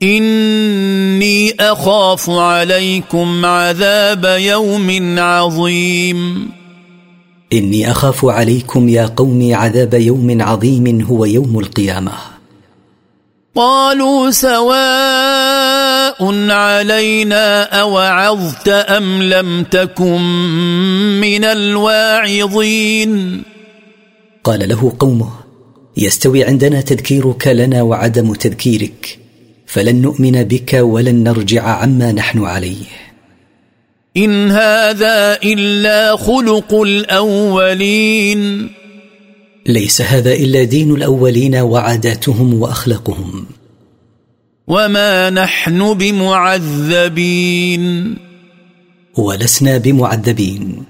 إني 0.03 1.55
أخاف 1.59 2.29
عليكم 2.29 3.45
عذاب 3.45 4.37
يوم 4.39 5.15
عظيم. 5.19 6.49
إني 7.53 7.91
أخاف 7.91 8.25
عليكم 8.25 8.89
يا 8.89 9.05
قوم 9.05 9.49
عذاب 9.53 9.93
يوم 9.93 10.41
عظيم 10.41 11.01
هو 11.01 11.25
يوم 11.25 11.59
القيامة. 11.59 12.11
قالوا 13.55 14.31
سواء 14.31 16.17
علينا 16.49 17.63
أوعظت 17.63 18.67
أم 18.67 19.23
لم 19.23 19.63
تكن 19.63 20.21
من 21.21 21.43
الواعظين؟ 21.45 23.43
قال 24.43 24.69
له 24.69 24.93
قومه 24.99 25.29
يستوي 25.97 26.43
عندنا 26.43 26.81
تذكيرك 26.81 27.47
لنا 27.47 27.81
وعدم 27.81 28.33
تذكيرك 28.33 29.19
فلن 29.65 30.01
نؤمن 30.01 30.43
بك 30.43 30.73
ولن 30.73 31.23
نرجع 31.23 31.63
عما 31.63 32.11
نحن 32.11 32.45
عليه. 32.45 33.06
إن 34.17 34.51
هذا 34.51 35.39
إلا 35.43 36.15
خلق 36.15 36.73
الأولين. 36.73 38.69
ليس 39.67 40.01
هذا 40.01 40.33
إلا 40.33 40.63
دين 40.63 40.95
الأولين 40.95 41.55
وعاداتهم 41.55 42.61
وأخلاقهم. 42.61 43.45
وما 44.67 45.29
نحن 45.29 45.93
بمعذبين. 45.93 48.15
ولسنا 49.17 49.77
بمعذبين. 49.77 50.83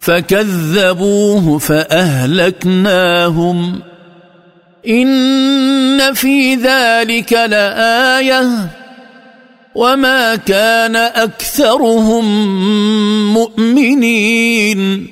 فكذبوه 0.00 1.58
فأهلكناهم. 1.58 3.80
إن 4.88 6.14
في 6.14 6.54
ذلك 6.54 7.32
لآية. 7.32 8.70
وما 9.76 10.36
كان 10.36 10.96
اكثرهم 10.96 12.24
مؤمنين. 13.34 15.06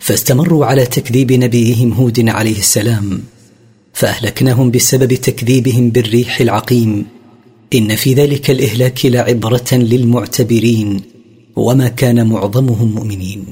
فاستمروا 0.00 0.66
على 0.66 0.86
تكذيب 0.86 1.32
نبيهم 1.32 1.92
هود 1.92 2.28
عليه 2.28 2.58
السلام 2.58 3.22
فأهلكناهم 3.92 4.70
بسبب 4.70 5.14
تكذيبهم 5.14 5.90
بالريح 5.90 6.40
العقيم. 6.40 7.06
إن 7.74 7.96
في 7.96 8.14
ذلك 8.14 8.50
الإهلاك 8.50 9.06
لعبرة 9.06 9.72
للمعتبرين 9.72 11.00
وما 11.56 11.88
كان 11.88 12.26
معظمهم 12.26 12.94
مؤمنين. 12.94 13.44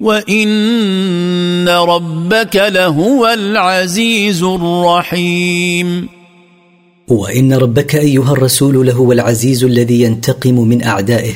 وان 0.00 1.68
ربك 1.68 2.56
لهو 2.56 3.26
العزيز 3.26 4.42
الرحيم. 4.42 6.21
وإن 7.12 7.52
ربك 7.52 7.96
أيها 7.96 8.32
الرسول 8.32 8.86
لهو 8.86 9.12
العزيز 9.12 9.64
الذي 9.64 10.00
ينتقم 10.00 10.54
من 10.54 10.82
أعدائه 10.82 11.34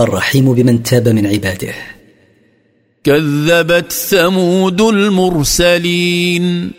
الرحيم 0.00 0.54
بمن 0.54 0.82
تاب 0.82 1.08
من 1.08 1.26
عباده. 1.26 1.74
كذبت 3.04 3.92
ثمود 3.92 4.80
المرسلين. 4.80 6.70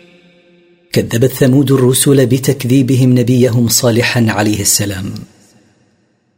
كذبت 0.92 1.32
ثمود 1.32 1.72
الرسل 1.72 2.26
بتكذيبهم 2.26 3.18
نبيهم 3.18 3.68
صالحا 3.68 4.26
عليه 4.28 4.60
السلام. 4.60 5.14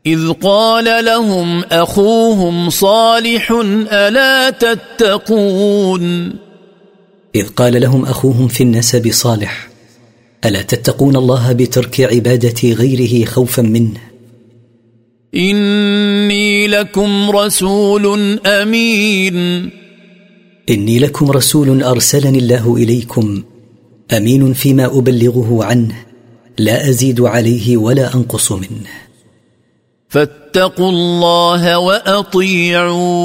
إذ 0.07 0.33
قال 0.33 1.05
لهم 1.05 1.61
أخوهم 1.65 2.71
صالح 2.71 3.51
ألا 3.93 4.51
تتقون؟ 4.51 6.33
إذ 7.35 7.49
قال 7.49 7.81
لهم 7.81 8.05
أخوهم 8.05 8.49
في 8.49 8.63
النسب 8.63 9.11
صالح 9.13 9.76
ألا 10.45 10.63
تتقون 10.63 11.17
الله 11.17 11.53
بترك 11.53 12.01
عبادة 12.01 12.69
غيره 12.73 13.25
خوفا 13.25 13.63
منه؟ 13.63 14.01
إني 15.35 16.17
إني 16.67 16.67
لكم 16.67 17.31
رسول 17.31 18.39
أمين. 18.47 19.71
إني 20.71 20.99
لكم 20.99 21.31
رسول 21.31 21.83
أرسلني 21.83 22.39
الله 22.39 22.77
إليكم 22.77 23.43
أمين 24.13 24.53
فيما 24.53 24.85
أبلغه 24.85 25.65
عنه 25.65 25.95
لا 26.59 26.89
أزيد 26.89 27.21
عليه 27.21 27.77
ولا 27.77 28.15
أنقص 28.15 28.53
منه. 28.53 28.91
فاتقوا 30.09 30.91
الله 30.91 31.79
وأطيعون. 31.79 33.23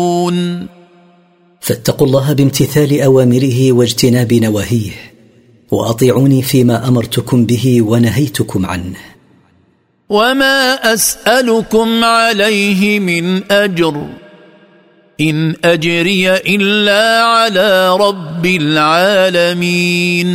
فاتقوا 1.61 2.07
الله 2.07 2.33
بامتثال 2.33 3.01
أوامره 3.01 3.71
واجتناب 3.71 4.33
نواهيه. 4.33 5.10
وأطيعوني 5.71 6.41
فيما 6.41 6.87
أمرتكم 6.87 7.45
به 7.45 7.81
ونهيتكم 7.81 8.65
عنه. 8.65 8.95
وما 10.09 10.73
أسألكم 10.73 12.03
عليه 12.03 12.99
من 12.99 13.51
أجر. 13.51 14.05
إن 15.21 15.55
أجري 15.65 16.35
إلا 16.35 17.23
على 17.23 17.97
رب 17.97 18.45
العالمين. 18.45 20.27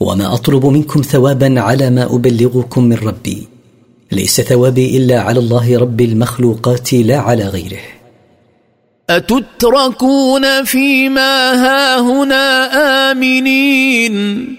وما 0.00 0.34
أطلب 0.34 0.66
منكم 0.66 1.02
ثوابا 1.02 1.60
على 1.60 1.90
ما 1.90 2.04
أبلغكم 2.04 2.84
من 2.84 2.96
ربي. 2.96 3.48
ليس 4.12 4.40
ثوابي 4.40 4.96
إلا 4.96 5.20
على 5.20 5.38
الله 5.38 5.78
رب 5.78 6.00
المخلوقات 6.00 6.92
لا 6.92 7.18
على 7.18 7.48
غيره. 7.48 7.91
أتتركون 9.10 10.64
فيما 10.64 11.52
هاهنا 11.52 12.66
آمنين؟ 13.10 14.56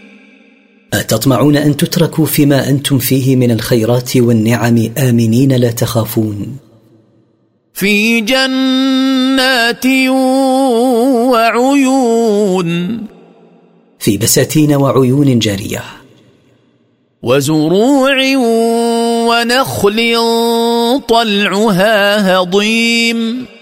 أتطمعون 0.94 1.56
أن 1.56 1.78
تتركوا 1.78 2.26
فيما 2.26 2.70
أنتم 2.70 2.98
فيه 2.98 3.36
من 3.36 3.52
الخيرات 3.52 4.18
والنعم؟ 4.18 4.90
آمنين 4.98 5.52
لا 5.52 5.72
تخافون. 5.72 6.58
في 7.74 8.22
جنات 8.22 9.86
وعيون. 11.32 13.00
في 14.00 14.18
بساتين 14.18 14.74
وعيون 14.74 15.40
جارية. 15.40 15.84
وزروع 17.24 18.36
ونخل 19.28 20.20
طلعها 21.08 22.38
هضيم. 22.38 23.53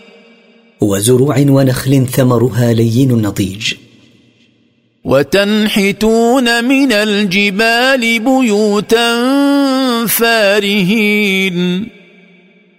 وزروع 0.82 1.40
ونخل 1.40 2.08
ثمرها 2.08 2.74
لين 2.74 3.12
نضيج. 3.12 3.74
وتنحتون 5.04 6.66
من 6.66 6.92
الجبال 6.92 8.20
بيوتا 8.20 9.28
فارهين. 10.08 11.88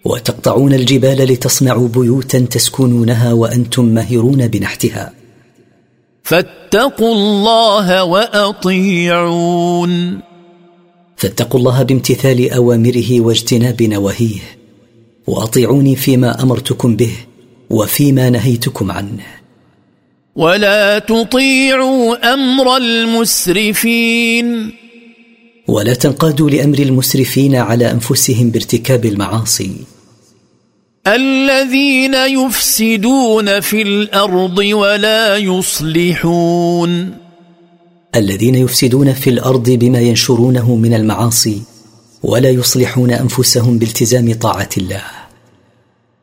وتقطعون 0.04 0.74
الجبال 0.74 1.16
لتصنعوا 1.16 1.88
بيوتا 1.88 2.38
تسكنونها 2.38 3.32
وأنتم 3.32 3.84
ماهرون 3.84 4.46
بنحتها. 4.46 5.12
فاتقوا 6.22 7.14
الله 7.14 8.04
وأطيعون. 8.04 9.92
فاتقوا 11.16 11.60
الله 11.60 11.82
بامتثال 11.82 12.50
أوامره 12.50 13.20
واجتناب 13.20 13.82
نواهيه. 13.82 14.40
وأطيعوني 15.26 15.96
فيما 15.96 16.42
أمرتكم 16.42 16.96
به. 16.96 17.12
وفيما 17.72 18.30
نهيتكم 18.30 18.92
عنه. 18.92 19.26
ولا 20.36 20.98
تطيعوا 20.98 22.34
أمر 22.34 22.76
المسرفين. 22.76 24.72
ولا 25.68 25.94
تنقادوا 25.94 26.50
لأمر 26.50 26.78
المسرفين 26.78 27.54
على 27.54 27.90
أنفسهم 27.90 28.50
بارتكاب 28.50 29.04
المعاصي. 29.04 29.72
الذين 31.06 32.14
يفسدون 32.14 33.60
في 33.60 33.82
الأرض 33.82 34.58
ولا 34.58 35.36
يصلحون. 35.36 37.14
الذين 38.16 38.54
يفسدون 38.54 39.12
في 39.12 39.30
الأرض 39.30 39.70
بما 39.70 40.00
ينشرونه 40.00 40.76
من 40.76 40.94
المعاصي 40.94 41.62
ولا 42.22 42.50
يصلحون 42.50 43.10
أنفسهم 43.10 43.78
بالتزام 43.78 44.34
طاعة 44.34 44.70
الله. 44.78 45.21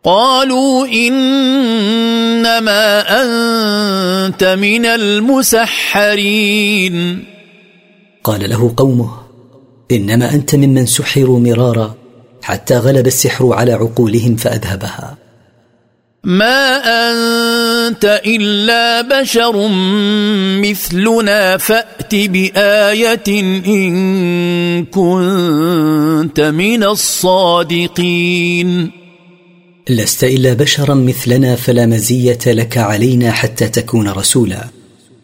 قالوا 0.04 0.88
إنما 0.88 3.02
أنت 3.22 4.44
من 4.44 4.86
المسحرين. 4.86 6.16
قال 8.24 8.50
له 8.50 8.74
قومه 8.78 9.12
إنما 9.92 10.34
أنت 10.34 10.56
ممن 10.56 10.86
سحروا 10.86 11.40
مرارا 11.40 11.96
حتى 12.42 12.78
غلب 12.78 13.08
السحر 13.08 13.54
على 13.54 13.74
عقولهم 13.74 14.36
فأذهبها. 14.36 15.18
ما 16.24 16.78
أنت 16.86 18.22
إلا 18.26 19.02
بشر 19.02 19.68
مثلنا 20.62 21.58
فأت 21.58 22.16
بآية 22.16 23.42
إن 23.68 24.86
كنت 24.86 26.40
من 26.40 26.84
الصادقين. 26.84 28.99
لست 29.90 30.24
إلا 30.24 30.54
بشرا 30.54 30.94
مثلنا 30.94 31.56
فلا 31.56 31.86
مزية 31.86 32.40
لك 32.46 32.78
علينا 32.78 33.32
حتى 33.32 33.68
تكون 33.68 34.10
رسولا. 34.10 34.68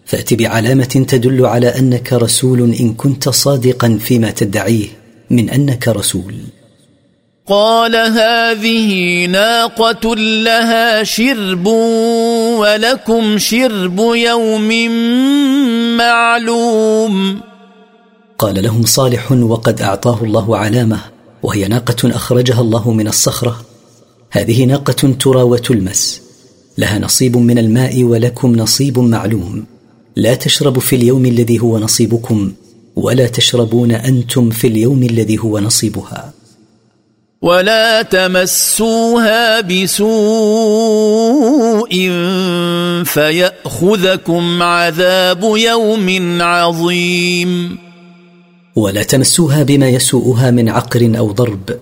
فأت 0.05 0.33
بعلامة 0.33 1.05
تدل 1.07 1.45
على 1.45 1.67
أنك 1.67 2.13
رسول 2.13 2.73
إن 2.79 2.93
كنت 2.93 3.29
صادقا 3.29 3.99
فيما 4.01 4.31
تدعيه 4.31 4.87
من 5.29 5.49
أنك 5.49 5.87
رسول. 5.87 6.35
قال 7.47 7.95
هذه 7.95 9.25
ناقة 9.25 10.15
لها 10.15 11.03
شرب 11.03 11.65
ولكم 12.59 13.37
شرب 13.37 13.99
يوم 13.99 14.89
معلوم. 15.97 17.39
قال 18.39 18.63
لهم 18.63 18.85
صالح 18.85 19.31
وقد 19.31 19.81
أعطاه 19.81 20.23
الله 20.23 20.57
علامة 20.57 20.99
وهي 21.43 21.67
ناقة 21.67 22.15
أخرجها 22.15 22.61
الله 22.61 22.91
من 22.91 23.07
الصخرة. 23.07 23.64
هذه 24.35 24.65
ناقة 24.65 25.13
ترى 25.19 25.41
وتلمس 25.41 26.21
لها 26.77 26.99
نصيب 26.99 27.37
من 27.37 27.57
الماء 27.57 28.03
ولكم 28.03 28.55
نصيب 28.55 28.99
معلوم. 28.99 29.65
لا 30.15 30.35
تشرب 30.35 30.79
في 30.79 30.95
اليوم 30.95 31.25
الذي 31.25 31.59
هو 31.59 31.79
نصيبكم 31.79 32.51
ولا 32.95 33.27
تشربون 33.27 33.91
أنتم 33.91 34.49
في 34.49 34.67
اليوم 34.67 35.03
الذي 35.03 35.37
هو 35.37 35.59
نصيبها. 35.59 36.33
ولا 37.41 38.01
تمسوها 38.01 39.61
بسوء 39.61 40.09
فيأخذكم 43.05 44.63
عذاب 44.63 45.43
يوم 45.43 46.41
عظيم. 46.41 47.77
ولا 48.75 49.03
تمسوها 49.03 49.63
بما 49.63 49.89
يسوءها 49.89 50.51
من 50.51 50.69
عقر 50.69 51.13
أو 51.17 51.31
ضرب 51.31 51.79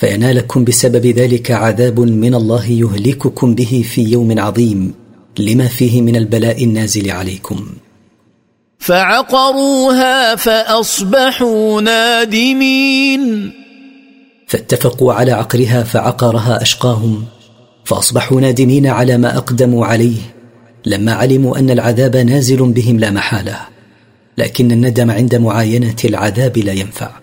فينالكم 0.00 0.64
بسبب 0.64 1.06
ذلك 1.06 1.50
عذاب 1.50 2.00
من 2.00 2.34
الله 2.34 2.66
يهلككم 2.66 3.54
به 3.54 3.84
في 3.88 4.02
يوم 4.02 4.40
عظيم 4.40 4.94
لما 5.38 5.68
فيه 5.68 6.02
من 6.02 6.16
البلاء 6.16 6.64
النازل 6.64 7.10
عليكم. 7.10 7.66
فعقروها 8.78 10.36
فأصبحوا 10.36 11.80
نادمين. 11.80 13.52
فاتفقوا 14.46 15.12
على 15.12 15.32
عقرها 15.32 15.82
فعقرها 15.82 16.62
أشقاهم 16.62 17.24
فأصبحوا 17.84 18.40
نادمين 18.40 18.86
على 18.86 19.18
ما 19.18 19.36
أقدموا 19.36 19.86
عليه 19.86 20.20
لما 20.86 21.12
علموا 21.12 21.58
أن 21.58 21.70
العذاب 21.70 22.16
نازل 22.16 22.72
بهم 22.72 22.98
لا 22.98 23.10
محالة 23.10 23.56
لكن 24.38 24.72
الندم 24.72 25.10
عند 25.10 25.34
معاينة 25.34 25.96
العذاب 26.04 26.58
لا 26.58 26.72
ينفع. 26.72 27.19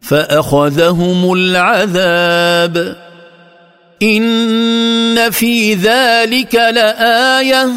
فأخذهم 0.00 1.32
العذاب. 1.32 2.96
إن 4.02 5.30
في 5.30 5.74
ذلك 5.74 6.54
لآية. 6.54 7.68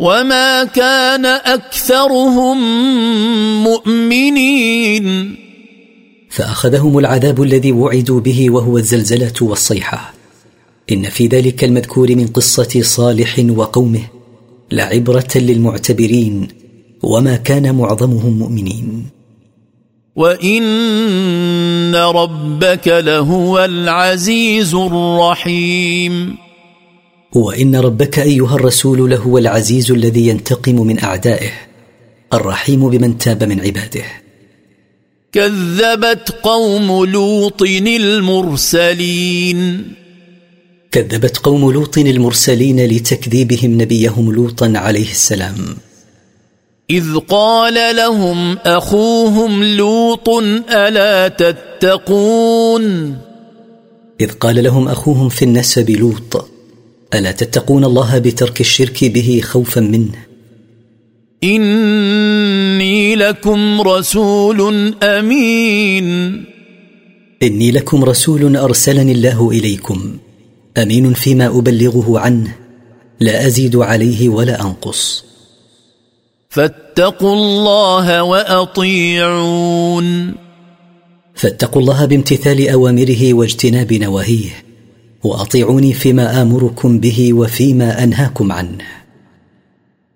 وما 0.00 0.64
كان 0.64 1.26
أكثرهم 1.26 2.58
مؤمنين. 3.64 5.36
فأخذهم 6.30 6.98
العذاب 6.98 7.42
الذي 7.42 7.72
وعدوا 7.72 8.20
به 8.20 8.50
وهو 8.50 8.78
الزلزلة 8.78 9.32
والصيحة. 9.40 10.14
إن 10.92 11.08
في 11.08 11.26
ذلك 11.26 11.64
المذكور 11.64 12.16
من 12.16 12.26
قصة 12.26 12.82
صالح 12.82 13.44
وقومه 13.56 14.02
لعبرة 14.72 15.28
للمعتبرين. 15.36 16.48
وما 17.02 17.36
كان 17.36 17.74
معظمهم 17.74 18.38
مؤمنين. 18.38 19.17
وان 20.18 21.94
ربك 21.94 22.88
لهو 22.88 23.64
العزيز 23.64 24.74
الرحيم 24.74 26.36
وان 27.32 27.76
ربك 27.76 28.18
ايها 28.18 28.54
الرسول 28.54 29.10
لهو 29.10 29.38
العزيز 29.38 29.90
الذي 29.90 30.28
ينتقم 30.28 30.74
من 30.74 31.04
اعدائه 31.04 31.50
الرحيم 32.32 32.90
بمن 32.90 33.18
تاب 33.18 33.44
من 33.44 33.60
عباده. 33.60 34.04
كذبت 35.32 36.34
قوم 36.42 37.04
لوط 37.04 37.62
المرسلين. 37.86 39.92
كذبت 40.90 41.36
قوم 41.36 41.72
لوط 41.72 41.98
المرسلين 41.98 42.86
لتكذيبهم 42.86 43.82
نبيهم 43.82 44.32
لوطا 44.32 44.72
عليه 44.76 45.10
السلام. 45.10 45.54
إذ 46.90 47.16
قال 47.16 47.96
لهم 47.96 48.58
أخوهم 48.66 49.64
لوط 49.64 50.28
ألا 50.70 51.28
تتقون؟ 51.28 53.16
إذ 54.20 54.30
قال 54.32 54.64
لهم 54.64 54.88
أخوهم 54.88 55.28
في 55.28 55.44
النسب 55.44 55.90
لوط 55.90 56.48
ألا 57.14 57.32
تتقون 57.32 57.84
الله 57.84 58.18
بترك 58.18 58.60
الشرك 58.60 59.04
به 59.04 59.40
خوفا 59.44 59.80
منه؟ 59.80 60.12
إني 61.44 63.16
لكم 63.16 63.80
رسول 63.80 64.94
أمين. 65.02 66.44
إني 67.42 67.70
لكم 67.70 68.04
رسول 68.04 68.56
أرسلني 68.56 69.12
الله 69.12 69.50
إليكم 69.50 70.16
أمين 70.78 71.12
فيما 71.14 71.46
أبلغه 71.46 72.18
عنه 72.18 72.56
لا 73.20 73.46
أزيد 73.46 73.76
عليه 73.76 74.28
ولا 74.28 74.62
أنقص. 74.62 75.27
فاتقوا 76.48 77.34
الله 77.34 78.22
وأطيعون. 78.22 80.06
فاتقوا 81.34 81.82
الله 81.82 82.04
بامتثال 82.04 82.68
أوامره 82.68 83.34
واجتناب 83.34 83.92
نواهيه 83.92 84.64
وأطيعوني 85.24 85.92
فيما 85.92 86.42
آمركم 86.42 86.98
به 86.98 87.32
وفيما 87.32 88.04
أنهاكم 88.04 88.52
عنه. 88.52 88.84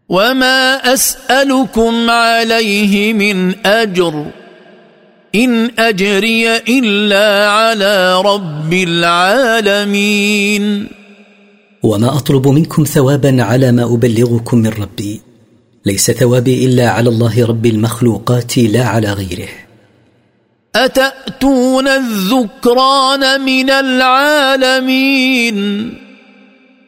وما 0.08 0.74
أسألكم 0.94 2.10
عليه 2.10 3.12
من 3.12 3.66
أجر 3.66 4.26
إن 5.34 5.70
أجري 5.78 6.56
إلا 6.56 7.50
على 7.50 8.22
رب 8.22 8.72
العالمين. 8.72 10.64
وما 11.82 12.16
أطلب 12.16 12.48
منكم 12.48 12.84
ثوابا 12.84 13.42
على 13.42 13.72
ما 13.72 13.84
أبلغكم 13.84 14.58
من 14.58 14.70
ربي 14.70 15.31
ليس 15.86 16.10
ثوابي 16.10 16.66
إلا 16.66 16.90
على 16.90 17.08
الله 17.08 17.46
رب 17.46 17.66
المخلوقات 17.66 18.58
لا 18.58 18.84
على 18.84 19.12
غيره. 19.12 19.48
أتأتون 20.76 21.88
الذكران 21.88 23.40
من 23.40 23.70
العالمين؟ 23.70 25.58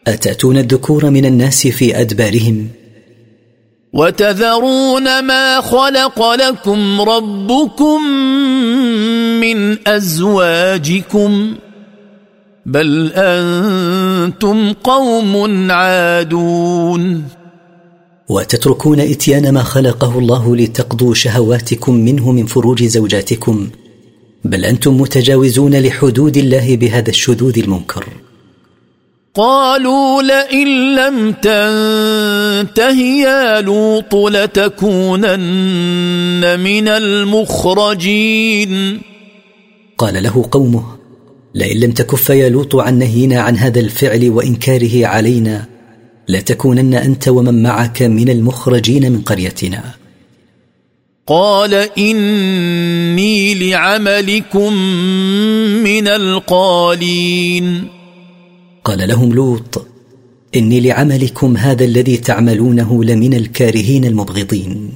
أتأتون 0.06 0.58
الذكور 0.58 1.10
من 1.10 1.24
الناس 1.24 1.66
في 1.66 2.00
أدبارهم؟ 2.00 2.68
وتذرون 3.92 5.22
ما 5.22 5.60
خلق 5.60 6.32
لكم 6.34 7.00
ربكم 7.00 8.02
من 9.40 9.88
أزواجكم؟ 9.88 11.54
بل 12.66 13.12
أنتم 13.14 14.72
قوم 14.72 15.70
عادون. 15.70 17.24
وتتركون 18.28 19.00
إتيان 19.00 19.54
ما 19.54 19.62
خلقه 19.62 20.18
الله 20.18 20.56
لتقضوا 20.56 21.14
شهواتكم 21.14 21.94
منه 21.94 22.32
من 22.32 22.46
فروج 22.46 22.84
زوجاتكم 22.84 23.68
بل 24.44 24.64
أنتم 24.64 25.00
متجاوزون 25.00 25.76
لحدود 25.76 26.36
الله 26.36 26.76
بهذا 26.76 27.10
الشذوذ 27.10 27.58
المنكر. 27.58 28.04
قالوا 29.34 30.22
لئن 30.22 30.94
لم 30.94 31.32
تنته 31.32 33.00
يا 33.00 33.60
لوط 33.60 34.14
لتكونن 34.14 35.40
من 36.60 36.88
المخرجين. 36.88 38.74
قال 39.98 40.22
له 40.22 40.48
قومه 40.50 40.84
لئن 41.54 41.80
لم 41.80 41.90
تكف 41.92 42.30
يا 42.30 42.48
لوط 42.48 42.76
عن 42.76 42.98
نهينا 42.98 43.40
عن 43.40 43.56
هذا 43.56 43.80
الفعل 43.80 44.30
وإنكاره 44.30 45.06
علينا 45.06 45.73
لتكونن 46.28 46.94
أنت 46.94 47.28
ومن 47.28 47.62
معك 47.62 48.02
من 48.02 48.28
المخرجين 48.28 49.12
من 49.12 49.20
قريتنا. 49.20 49.82
قال 51.26 51.74
إني 51.98 53.54
لعملكم 53.54 54.72
من 55.84 56.08
القالين. 56.08 57.88
قال 58.84 59.08
لهم 59.08 59.32
لوط 59.32 59.86
إني 60.56 60.80
لعملكم 60.80 61.56
هذا 61.56 61.84
الذي 61.84 62.16
تعملونه 62.16 63.04
لمن 63.04 63.34
الكارهين 63.34 64.04
المبغضين. 64.04 64.92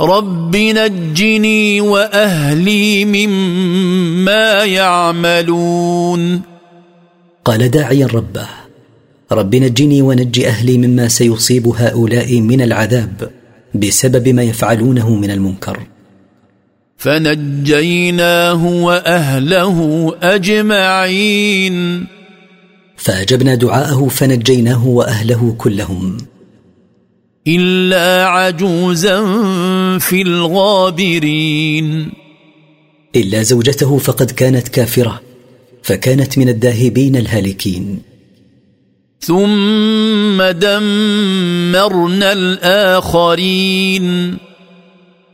رب 0.00 0.56
نجني 0.56 1.80
وأهلي 1.80 3.04
مما 3.04 4.64
يعملون. 4.64 6.40
قال 7.44 7.70
داعيا 7.70 8.06
ربه 8.06 8.59
رب 9.32 9.56
نجني 9.56 10.02
ونج 10.02 10.40
أهلي 10.40 10.78
مما 10.78 11.08
سيصيب 11.08 11.68
هؤلاء 11.68 12.40
من 12.40 12.60
العذاب 12.60 13.30
بسبب 13.74 14.28
ما 14.28 14.42
يفعلونه 14.42 15.14
من 15.14 15.30
المنكر. 15.30 15.78
فنجيناه 16.96 18.66
وأهله 18.66 20.12
أجمعين. 20.22 22.06
فأجبنا 22.96 23.54
دعاءه 23.54 24.08
فنجيناه 24.08 24.86
وأهله 24.86 25.54
كلهم. 25.58 26.16
إلا 27.46 28.26
عجوزا 28.26 29.18
في 29.98 30.22
الغابرين. 30.22 32.12
إلا 33.16 33.42
زوجته 33.42 33.98
فقد 33.98 34.30
كانت 34.30 34.68
كافرة 34.68 35.20
فكانت 35.82 36.38
من 36.38 36.48
الداهبين 36.48 37.16
الهالكين. 37.16 38.09
ثم 39.20 40.42
دمرنا 40.42 42.32
الآخرين. 42.32 44.36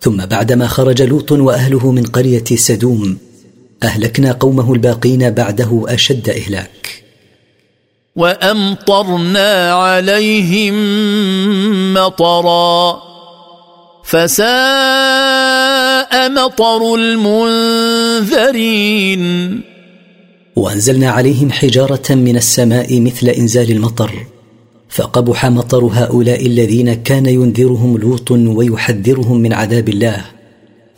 ثم 0.00 0.16
بعدما 0.16 0.66
خرج 0.66 1.02
لوط 1.02 1.32
وأهله 1.32 1.90
من 1.90 2.02
قرية 2.02 2.44
سدوم 2.44 3.18
أهلكنا 3.82 4.32
قومه 4.32 4.72
الباقين 4.72 5.30
بعده 5.30 5.84
أشد 5.88 6.28
إهلاك. 6.28 7.02
وأمطرنا 8.16 9.72
عليهم 9.72 10.74
مطرا. 11.94 13.02
فساء 14.04 14.46
مطر 16.30 16.94
المنذرين. 16.94 18.36
وأنزلنا 20.56 21.10
عليهم 21.10 21.50
حجارة 21.52 22.14
من 22.14 22.36
السماء 22.36 23.00
مثل 23.00 23.28
إنزال 23.28 23.70
المطر 23.70 24.26
فقبح 24.88 25.46
مطر 25.46 25.84
هؤلاء 25.84 26.46
الذين 26.46 26.94
كان 26.94 27.26
ينذرهم 27.26 27.98
لوط 27.98 28.30
ويحذرهم 28.30 29.40
من 29.40 29.52
عذاب 29.52 29.88
الله 29.88 30.24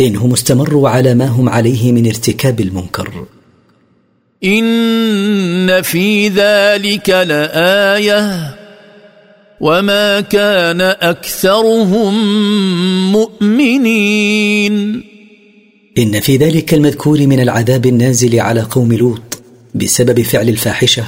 إنهم 0.01 0.33
استمروا 0.33 0.89
على 0.89 1.15
ما 1.15 1.27
هم 1.27 1.49
عليه 1.49 1.93
من 1.93 2.07
ارتكاب 2.07 2.61
المنكر. 2.61 3.27
إن 4.45 5.83
في 5.83 6.29
ذلك 6.29 7.11
لآية 7.11 8.55
وما 9.61 10.21
كان 10.21 10.81
أكثرهم 10.81 12.15
مؤمنين. 13.13 15.03
إن 15.99 16.21
في 16.21 16.37
ذلك 16.37 16.75
المذكور 16.75 17.27
من 17.27 17.41
العذاب 17.41 17.87
النازل 17.87 18.41
على 18.41 18.61
قوم 18.61 18.93
لوط 18.93 19.28
بسبب 19.75 20.23
فعل 20.23 20.49
الفاحشة 20.49 21.05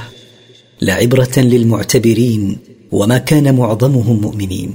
لعبره 0.83 1.33
للمعتبرين 1.37 2.59
وما 2.93 3.19
كان 3.19 3.55
معظمهم 3.55 4.21
مؤمنين. 4.21 4.75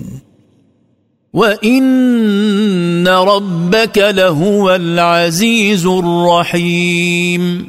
وإن 1.34 3.08
ربك 3.08 3.98
لهو 3.98 4.76
العزيز 4.76 5.86
الرحيم. 5.86 7.68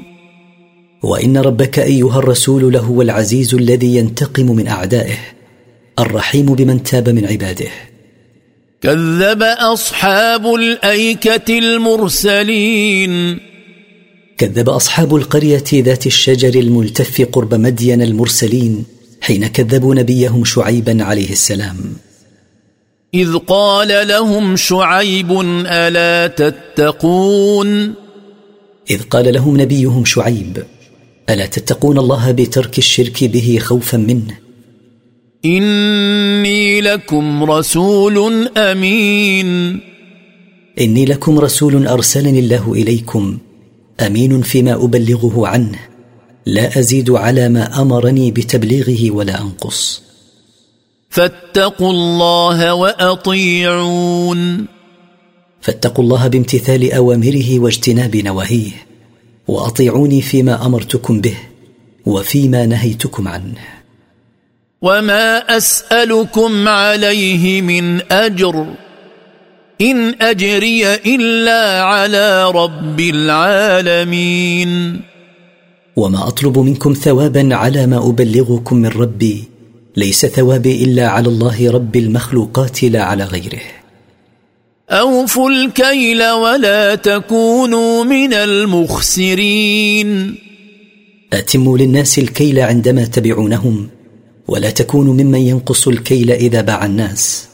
وإن 1.03 1.37
ربك 1.37 1.79
أيها 1.79 2.19
الرسول 2.19 2.73
لهو 2.73 3.03
العزيز 3.03 3.55
الذي 3.55 3.97
ينتقم 3.97 4.47
من 4.47 4.69
أعدائه 4.69 5.19
الرحيم 5.99 6.47
بمن 6.47 6.83
تاب 6.83 7.09
من 7.09 7.27
عباده. 7.27 7.71
كذب 8.81 9.43
أصحاب 9.43 10.55
الأيكة 10.55 11.59
المرسلين. 11.59 13.41
كذب 14.39 14.69
أصحاب 14.69 15.17
القرية 15.17 15.65
ذات 15.73 16.07
الشجر 16.07 16.61
الملتف 16.61 17.29
قرب 17.33 17.55
مدين 17.55 18.03
المرسلين 18.03 18.85
حين 19.21 19.47
كذبوا 19.47 19.95
نبيهم 19.95 20.45
شعيبا 20.45 21.05
عليه 21.05 21.31
السلام. 21.31 21.77
إذ 23.15 23.37
قال 23.37 24.09
لهم 24.09 24.57
شعيب 24.57 25.41
ألا 25.67 26.27
تتقون؟ 26.27 27.95
إذ 28.91 29.03
قال 29.03 29.35
لهم 29.35 29.61
نبيهم 29.61 30.05
شعيب 30.05 30.65
ألا 31.31 31.47
تتقون 31.47 31.99
الله 31.99 32.31
بترك 32.31 32.79
الشرك 32.79 33.25
به 33.25 33.59
خوفا 33.61 33.99
منه؟ 33.99 34.39
إني 35.45 36.81
لكم 36.81 37.45
رسول 37.45 38.49
أمين. 38.57 39.81
إني 40.81 41.05
لكم 41.05 41.39
رسول 41.39 41.87
أرسلني 41.87 42.39
الله 42.39 42.73
إليكم 42.73 43.39
أمين 44.01 44.43
فيما 44.43 44.73
أبلغه 44.73 45.47
عنه. 45.47 45.79
لا 46.47 46.79
أزيد 46.79 47.11
على 47.11 47.49
ما 47.49 47.83
أمرني 47.83 48.31
بتبليغه 48.31 49.11
ولا 49.11 49.41
أنقص. 49.41 50.03
فاتقوا 51.11 51.91
الله 51.91 52.75
وأطيعون. 52.75 54.67
فاتقوا 55.61 56.05
الله 56.05 56.29
بامتثال 56.29 56.93
أوامره 56.93 57.59
واجتناب 57.59 58.17
نواهيه. 58.17 58.73
وأطيعوني 59.49 60.23
فيما 60.23 60.67
أمرتكم 60.67 61.21
به 61.21 61.37
وفيما 62.07 62.67
نهيتكم 62.67 63.29
عنه. 63.29 63.55
وما 64.83 65.57
أسألكم 65.57 66.69
عليه 66.69 67.63
من 67.63 68.13
أجر. 68.13 68.67
إن 69.81 70.15
أجري 70.21 70.95
إلا 70.95 71.83
على 71.83 72.51
رب 72.51 73.01
العالمين. 73.01 75.01
وما 75.97 76.29
أطلب 76.29 76.59
منكم 76.59 76.93
ثوابا 76.93 77.55
على 77.55 77.87
ما 77.87 78.09
أبلغكم 78.09 78.77
من 78.77 78.89
ربي 78.89 79.45
ليس 79.97 80.27
ثوابي 80.27 80.85
إلا 80.85 81.09
على 81.09 81.29
الله 81.29 81.71
رب 81.71 81.97
المخلوقات 81.97 82.85
لا 82.85 83.03
على 83.03 83.25
غيره. 83.25 83.61
أوفوا 84.91 85.51
الكيل 85.51 86.31
ولا 86.31 86.95
تكونوا 86.95 88.05
من 88.05 88.35
المخسرين. 88.35 90.35
أتموا 91.33 91.79
للناس 91.79 92.19
الكيل 92.19 92.61
عندما 92.61 93.05
تبعونهم 93.05 93.89
ولا 94.49 94.71
تكونوا 94.71 95.15
ممن 95.15 95.41
ينقص 95.41 95.89
الكيل 95.89 96.31
إذا 96.31 96.61
باع 96.61 96.87
الناس. 96.87 97.49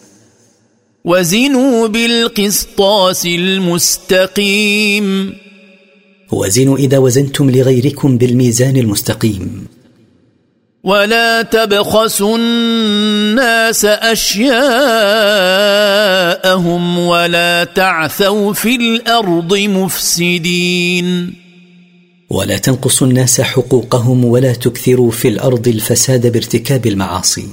وزنوا 1.04 1.88
بالقسطاس 1.88 3.26
المستقيم. 3.26 5.34
وزنوا 6.32 6.78
إذا 6.78 6.98
وزنتم 6.98 7.50
لغيركم 7.50 8.18
بالميزان 8.18 8.76
المستقيم. 8.76 9.66
ولا 10.84 11.42
تبخسوا 11.42 12.38
الناس 12.38 13.84
أشياءهم 13.84 14.48
ولا 16.98 17.64
تعثوا 17.64 18.52
في 18.52 18.76
الأرض 18.76 19.54
مفسدين. 19.54 21.34
ولا 22.30 22.58
تنقصوا 22.58 23.06
الناس 23.06 23.40
حقوقهم 23.40 24.24
ولا 24.24 24.52
تكثروا 24.52 25.10
في 25.10 25.28
الأرض 25.28 25.68
الفساد 25.68 26.32
بارتكاب 26.32 26.86
المعاصي. 26.86 27.46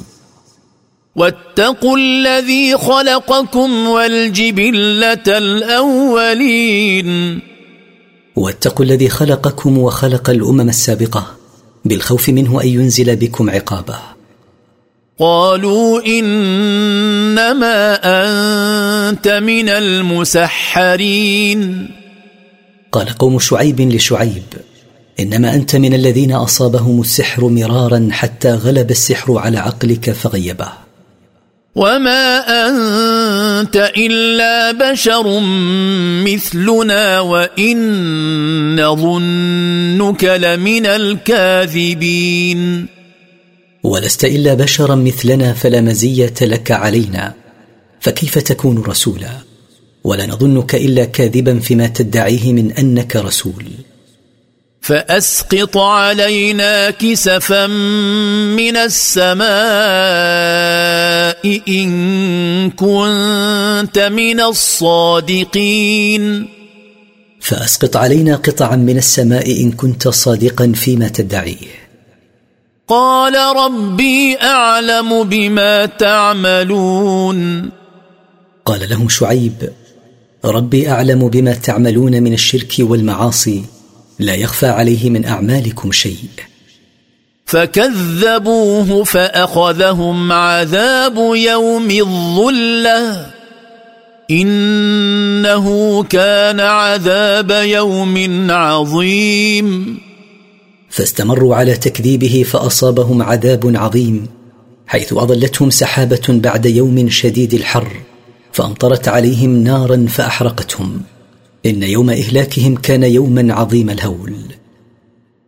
واتقوا 1.20 1.98
الذي 1.98 2.78
خلقكم 2.78 3.88
والجبلة 3.88 5.28
الأولين. 5.28 7.10
واتقوا 8.36 8.86
الذي 8.86 9.10
خلقكم 9.10 9.78
وخلق 9.78 10.30
الأمم 10.30 10.70
السابقة 10.70 11.36
بالخوف 11.86 12.30
منه 12.30 12.62
أن 12.64 12.68
ينزل 12.68 13.16
بكم 13.16 13.50
عقابه 13.50 14.00
قالوا 15.20 16.02
إنما 16.06 17.94
أنت 18.04 19.28
من 19.28 19.70
المسحرين. 19.70 21.60
قال 22.92 23.10
قوم 23.10 23.40
شعيب 23.40 23.82
لشعيب 23.82 24.44
إنما 25.20 25.56
أنت 25.56 25.76
من 25.76 25.94
الذين 25.94 26.32
أصابهم 26.32 27.02
السحر 27.02 27.48
مرارا 27.48 28.08
حتى 28.12 28.52
غلب 28.52 28.92
السحر 28.92 29.38
على 29.38 29.58
عقلك 29.58 30.12
فغيبه 30.12 30.89
وما 31.80 32.40
انت 32.68 33.92
الا 33.98 34.72
بشر 34.72 35.40
مثلنا 36.28 37.20
وان 37.20 38.82
نظنك 38.82 40.24
لمن 40.24 40.86
الكاذبين 40.86 42.88
ولست 43.84 44.26
إلا 44.26 44.54
بشرا 44.54 44.96
مثلنا 44.96 45.54
فلا 45.54 45.82
مزية 45.82 46.34
لك 46.42 46.72
علينا 46.72 47.34
فكيف 48.00 48.38
تكون 48.38 48.84
رسولا؟ 48.84 49.32
ولا 50.04 50.26
نظنك 50.26 50.76
إلا 50.76 51.06
كاذبا 51.06 51.60
فيما 51.60 51.88
تدعيه 51.88 52.54
من 52.54 52.72
أنك 52.72 53.16
رسول. 53.16 53.66
فأسقط 54.82 55.78
علينا 55.78 56.90
كسفا 56.90 57.68
من 57.68 58.78
السماء 58.78 59.50
إن 61.68 62.70
كنت 62.70 64.00
من 64.00 64.42
الصادقين. 64.42 66.48
فأسقط 67.42 67.98
علينا 67.98 68.36
قطعا 68.36 68.76
من 68.76 68.98
السماء 68.98 69.62
إن 69.62 69.72
كنت 69.72 70.08
صادقا 70.08 70.72
فيما 70.76 71.08
تدعيه 71.08 71.90
قال 72.88 73.36
ربي 73.56 74.38
أعلم 74.42 75.24
بما 75.24 75.86
تعملون. 75.86 77.70
قال 78.66 78.90
لهم 78.90 79.10
شعيب 79.10 79.70
ربي 80.46 80.90
أعلم 80.90 81.28
بما 81.28 81.54
تعملون 81.54 82.24
من 82.24 82.34
الشرك 82.34 82.74
والمعاصي. 82.80 83.64
لا 84.20 84.34
يخفى 84.34 84.68
عليه 84.68 85.10
من 85.10 85.26
أعمالكم 85.26 85.92
شيء. 85.92 86.30
فكذبوه 87.46 89.04
فأخذهم 89.04 90.32
عذاب 90.32 91.18
يوم 91.36 91.92
الظلة. 91.92 93.32
إنه 94.32 96.04
كان 96.04 96.60
عذاب 96.60 97.52
يوم 97.52 98.48
عظيم. 98.52 100.00
فاستمروا 100.90 101.56
على 101.56 101.74
تكذيبه 101.74 102.46
فأصابهم 102.48 103.22
عذاب 103.22 103.72
عظيم 103.76 104.28
حيث 104.88 105.14
أظلتهم 105.14 105.70
سحابة 105.70 106.22
بعد 106.30 106.66
يوم 106.66 107.10
شديد 107.10 107.54
الحر 107.54 107.92
فأمطرت 108.52 109.08
عليهم 109.08 109.64
نارا 109.64 110.06
فأحرقتهم. 110.10 111.02
إن 111.66 111.84
يوم 111.84 112.10
إهلاكهم 112.10 112.76
كان 112.76 113.04
يوما 113.04 113.54
عظيم 113.54 113.90
الهول. 113.90 114.34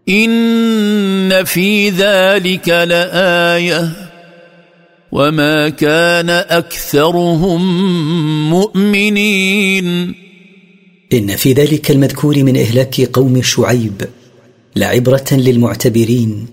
إن 0.09 1.43
في 1.43 1.89
ذلك 1.89 2.69
لآية. 2.69 3.91
وما 5.11 5.69
كان 5.69 6.29
أكثرهم 6.29 7.61
مؤمنين. 8.49 10.15
إن 11.13 11.35
في 11.35 11.53
ذلك 11.53 11.91
المذكور 11.91 12.43
من 12.43 12.57
إهلاك 12.57 13.01
قوم 13.01 13.41
شعيب 13.41 14.01
لعبرة 14.75 15.27
للمعتبرين. 15.31 16.47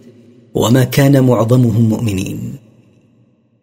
وما 0.54 0.84
كان 0.84 1.24
معظمهم 1.24 1.88
مؤمنين. 1.88 2.67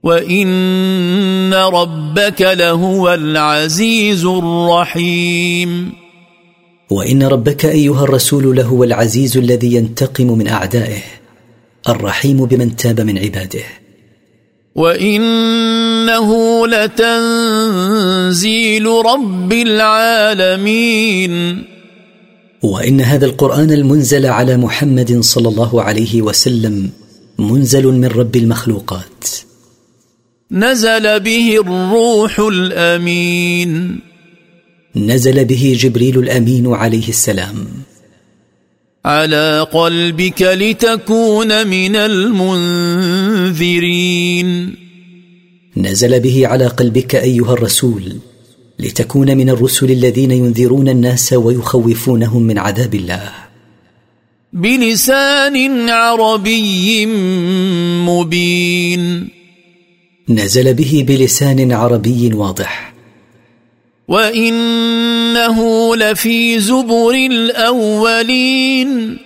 وان 0.06 1.54
ربك 1.54 2.42
لهو 2.42 3.14
العزيز 3.14 4.26
الرحيم 4.26 5.94
وان 6.90 7.24
ربك 7.24 7.66
ايها 7.66 8.04
الرسول 8.04 8.56
لهو 8.56 8.84
العزيز 8.84 9.38
الذي 9.38 9.74
ينتقم 9.76 10.38
من 10.38 10.48
اعدائه 10.48 11.02
الرحيم 11.90 12.46
بمن 12.46 12.76
تاب 12.76 13.02
من 13.02 13.18
عباده. 13.18 13.64
وانه 14.76 16.30
لتنزيل 16.68 18.06
رب 18.86 19.54
العالمين. 19.54 21.34
وان 22.64 23.02
هذا 23.02 23.26
القران 23.26 23.72
المنزل 23.72 24.26
على 24.26 24.58
محمد 24.58 25.20
صلى 25.22 25.50
الله 25.50 25.82
عليه 25.82 26.22
وسلم 26.22 26.90
منزل 27.40 27.86
من 27.86 28.06
رب 28.06 28.36
المخلوقات. 28.36 29.46
نزل 30.52 31.20
به 31.20 31.60
الروح 31.60 32.40
الأمين. 32.40 34.00
نزل 34.96 35.46
به 35.46 35.78
جبريل 35.80 36.20
الأمين 36.20 36.74
عليه 36.74 37.08
السلام. 37.10 37.56
على 39.06 39.68
قلبك 39.74 40.42
لتكون 40.42 41.68
من 41.68 41.96
المنذرين. 41.96 43.06
نزل 45.78 46.20
به 46.20 46.48
على 46.48 46.68
قلبك 46.68 47.16
أيها 47.16 47.54
الرسول 47.54 48.04
لتكون 48.80 49.38
من 49.38 49.50
الرسل 49.50 49.92
الذين 49.92 50.32
ينذرون 50.32 50.90
الناس 50.90 51.34
ويخوفونهم 51.34 52.44
من 52.44 52.58
عذاب 52.58 52.96
الله. 52.96 53.32
بلسان 54.54 55.90
عربي 55.90 57.06
مبين. 58.06 59.35
نزل 60.30 60.74
به 60.74 61.06
بلسان 61.08 61.72
عربي 61.72 62.34
واضح. 62.34 62.94
وإنه 64.08 65.96
لفي 65.96 66.60
زبر 66.60 67.14
الأولين. 67.14 69.18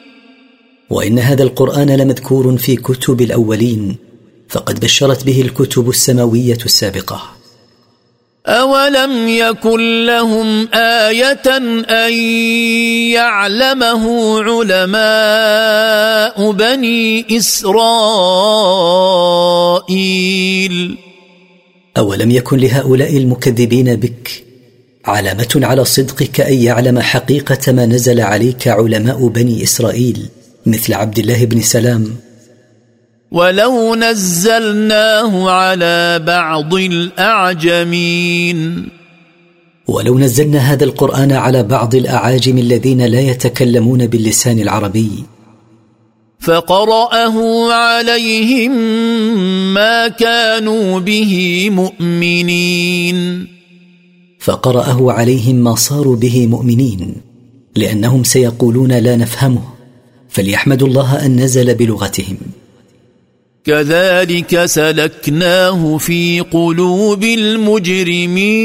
وإن 0.90 1.20
هذا 1.20 1.44
القرآن 1.44 1.90
لمذكور 1.90 2.58
في 2.58 2.76
كتب 2.76 3.22
الأولين 3.22 3.96
فقد 4.50 4.80
بشرت 4.80 5.24
به 5.24 5.42
الكتب 5.42 5.90
السماوية 5.90 6.58
السابقة. 6.66 7.39
أولم 8.50 9.28
يكن 9.28 10.06
لهم 10.06 10.68
آية 10.74 11.58
أن 11.90 12.14
يعلمه 13.14 14.04
علماء 14.44 16.52
بني 16.52 17.38
إسرائيل 17.38 17.78
أولم 21.98 22.32
يكن 22.32 22.58
لهؤلاء 22.58 23.18
المكذبين 23.18 23.96
بك 23.96 24.44
علامة 25.06 25.48
على 25.56 25.86
صدقك 25.86 26.42
أن 26.42 26.54
يعلم 26.54 27.00
حقيقة 27.00 27.72
ما 27.72 27.86
نزل 27.86 28.22
عليك 28.22 28.68
علماء 28.68 29.28
بني 29.28 29.64
إسرائيل 29.64 30.26
مثل 30.66 30.94
عبد 30.94 31.20
الله 31.20 31.46
بن 31.46 31.62
سلام 31.62 32.16
ولو 33.32 33.96
نزلناه 33.96 35.50
على 35.50 36.20
بعض 36.28 36.74
الاعجمين 36.74 38.60
ولو 39.88 40.20
نزلنا 40.20 40.60
هذا 40.60 40.84
القران 40.84 41.32
على 41.32 41.64
بعض 41.64 41.96
الاعاجم 41.96 42.58
الذين 42.58 43.02
لا 43.02 43.20
يتكلمون 43.20 44.08
باللسان 44.08 44.60
العربي. 44.60 45.12
فقراه 46.40 47.38
عليهم 47.74 48.72
ما 49.74 50.08
كانوا 50.08 51.00
به 51.00 51.70
مؤمنين 51.70 53.48
فقراه 54.40 55.12
عليهم 55.12 55.56
ما 55.56 55.76
صاروا 55.76 56.16
به 56.16 56.48
مؤمنين 56.48 57.16
لانهم 57.76 58.24
سيقولون 58.24 58.92
لا 58.92 59.16
نفهمه 59.16 59.64
فليحمدوا 60.30 60.88
الله 60.88 61.26
ان 61.26 61.36
نزل 61.36 61.76
بلغتهم. 61.76 62.38
كذلك 63.66 64.66
سلكناه 64.66 65.98
في 65.98 66.40
قلوب 66.40 67.24
المجرمين. 67.24 68.64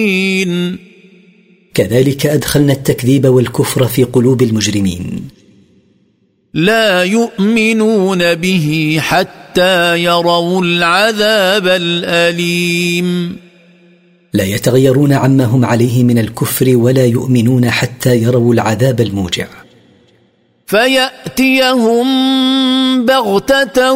كذلك 1.74 2.26
أدخلنا 2.26 2.72
التكذيب 2.72 3.26
والكفر 3.26 3.86
في 3.86 4.04
قلوب 4.04 4.42
المجرمين. 4.42 5.28
لا 6.54 7.02
يؤمنون 7.02 8.34
به 8.34 8.98
حتى 9.00 10.02
يروا 10.02 10.62
العذاب 10.64 11.66
الأليم. 11.66 13.36
لا 14.32 14.44
يتغيرون 14.44 15.12
عما 15.12 15.44
هم 15.44 15.64
عليه 15.64 16.04
من 16.04 16.18
الكفر 16.18 16.76
ولا 16.76 17.06
يؤمنون 17.06 17.70
حتى 17.70 18.16
يروا 18.16 18.54
العذاب 18.54 19.00
الموجع. 19.00 19.46
فيأتيهم 20.66 22.06
بغتة 23.06 23.92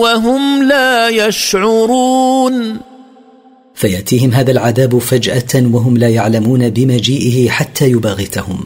وهم 0.00 0.62
لا 0.62 1.08
يشعرون. 1.08 2.80
فيأتيهم 3.74 4.32
هذا 4.32 4.50
العذاب 4.50 4.98
فجأة 4.98 5.54
وهم 5.72 5.98
لا 5.98 6.08
يعلمون 6.08 6.70
بمجيئه 6.70 7.50
حتى 7.50 7.90
يباغتهم 7.90 8.60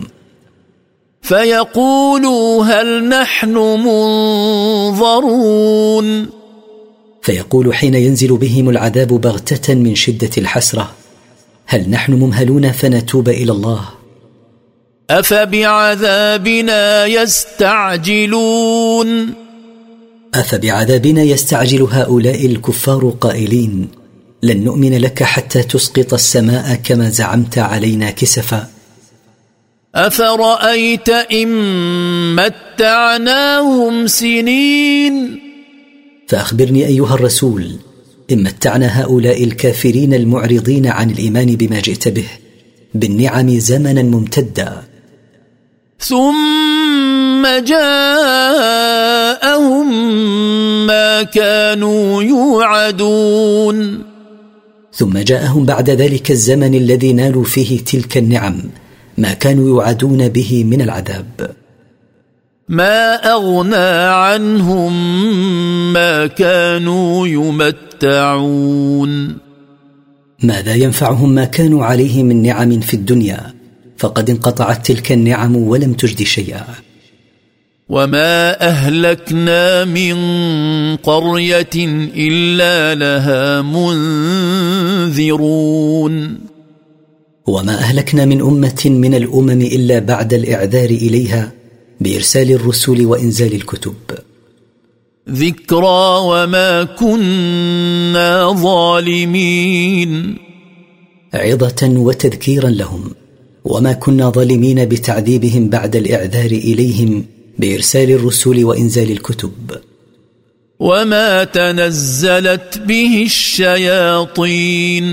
فيقولوا 1.22 2.64
هل 2.64 3.08
نحن 3.08 3.54
منظرون. 5.06 6.26
فيقول 7.22 7.74
حين 7.74 7.94
ينزل 7.94 8.36
بهم 8.36 8.70
العذاب 8.70 9.08
بغتة 9.08 9.74
من 9.74 9.94
شدة 9.94 10.30
الحسرة 10.38 10.90
هل 11.66 11.90
نحن 11.90 12.12
ممهلون 12.12 12.72
فنتوب 12.72 13.28
إلى 13.28 13.52
الله؟ 13.52 14.03
أفبعذابنا 15.10 17.06
يستعجلون؟ 17.06 18.64
أفبعذابنا 20.34 21.22
يستعجل 21.22 21.82
هؤلاء 21.82 22.46
الكفار 22.46 23.14
قائلين 23.20 23.88
لن 24.42 24.64
نؤمن 24.64 24.98
لك 24.98 25.22
حتى 25.22 25.62
تسقط 25.62 26.14
السماء 26.14 26.74
كما 26.74 27.10
زعمت 27.10 27.58
علينا 27.58 28.10
كسفا. 28.10 28.68
أفرأيت 29.94 31.08
إن 31.08 31.48
متعناهم 32.36 34.06
سنين؟ 34.06 35.40
فأخبرني 36.28 36.86
أيها 36.86 37.14
الرسول 37.14 37.76
إن 38.32 38.42
متعنا 38.42 39.02
هؤلاء 39.02 39.44
الكافرين 39.44 40.14
المعرضين 40.14 40.86
عن 40.86 41.10
الإيمان 41.10 41.56
بما 41.56 41.80
جئت 41.80 42.08
به 42.08 42.26
بالنعم 42.94 43.58
زمنا 43.58 44.02
ممتدا. 44.02 44.93
ثم 46.04 47.46
جاءهم 47.66 48.06
ما 50.86 51.22
كانوا 51.22 52.22
يوعدون. 52.22 54.02
ثم 54.92 55.18
جاءهم 55.18 55.64
بعد 55.64 55.90
ذلك 55.90 56.30
الزمن 56.30 56.74
الذي 56.74 57.12
نالوا 57.12 57.44
فيه 57.44 57.84
تلك 57.84 58.16
النعم 58.16 58.60
ما 59.18 59.32
كانوا 59.32 59.68
يوعدون 59.68 60.28
به 60.28 60.64
من 60.64 60.82
العذاب. 60.82 61.50
ما 62.68 63.14
أغنى 63.14 64.08
عنهم 64.08 64.92
ما 65.92 66.26
كانوا 66.26 67.26
يمتعون. 67.26 69.12
ماذا 70.42 70.74
ينفعهم 70.74 71.30
ما 71.30 71.44
كانوا 71.44 71.84
عليه 71.84 72.22
من 72.22 72.42
نعم 72.42 72.80
في 72.80 72.94
الدنيا؟ 72.94 73.53
فقد 74.04 74.30
انقطعت 74.30 74.86
تلك 74.86 75.12
النعم 75.12 75.56
ولم 75.56 75.92
تجد 75.92 76.22
شيئا. 76.22 76.64
وما 77.88 78.60
اهلكنا 78.68 79.84
من 79.84 80.16
قريه 80.96 81.70
الا 82.16 82.94
لها 82.94 83.62
منذرون. 85.08 86.38
وما 87.46 87.78
اهلكنا 87.78 88.24
من 88.24 88.40
امه 88.40 88.82
من 88.84 89.14
الامم 89.14 89.62
الا 89.62 89.98
بعد 89.98 90.34
الاعذار 90.34 90.90
اليها 90.90 91.52
بارسال 92.00 92.52
الرسل 92.52 93.06
وانزال 93.06 93.54
الكتب. 93.54 93.94
ذكرى 95.30 96.20
وما 96.22 96.84
كنا 96.84 98.52
ظالمين. 98.52 100.38
عظه 101.34 101.88
وتذكيرا 101.88 102.70
لهم. 102.70 103.23
وما 103.64 103.92
كنا 103.92 104.30
ظالمين 104.30 104.84
بتعذيبهم 104.84 105.68
بعد 105.68 105.96
الاعذار 105.96 106.50
اليهم 106.50 107.24
بارسال 107.58 108.10
الرسل 108.10 108.64
وانزال 108.64 109.10
الكتب. 109.10 109.52
وما 110.80 111.44
تنزلت 111.44 112.78
به 112.78 113.22
الشياطين 113.26 115.06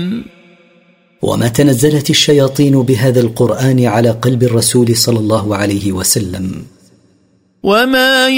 وما 1.22 1.48
تنزلت 1.48 2.10
الشياطين 2.10 2.82
بهذا 2.82 3.20
القران 3.20 3.84
على 3.84 4.10
قلب 4.10 4.42
الرسول 4.42 4.96
صلى 4.96 5.18
الله 5.18 5.56
عليه 5.56 5.92
وسلم. 5.92 6.62
وما 7.62 8.28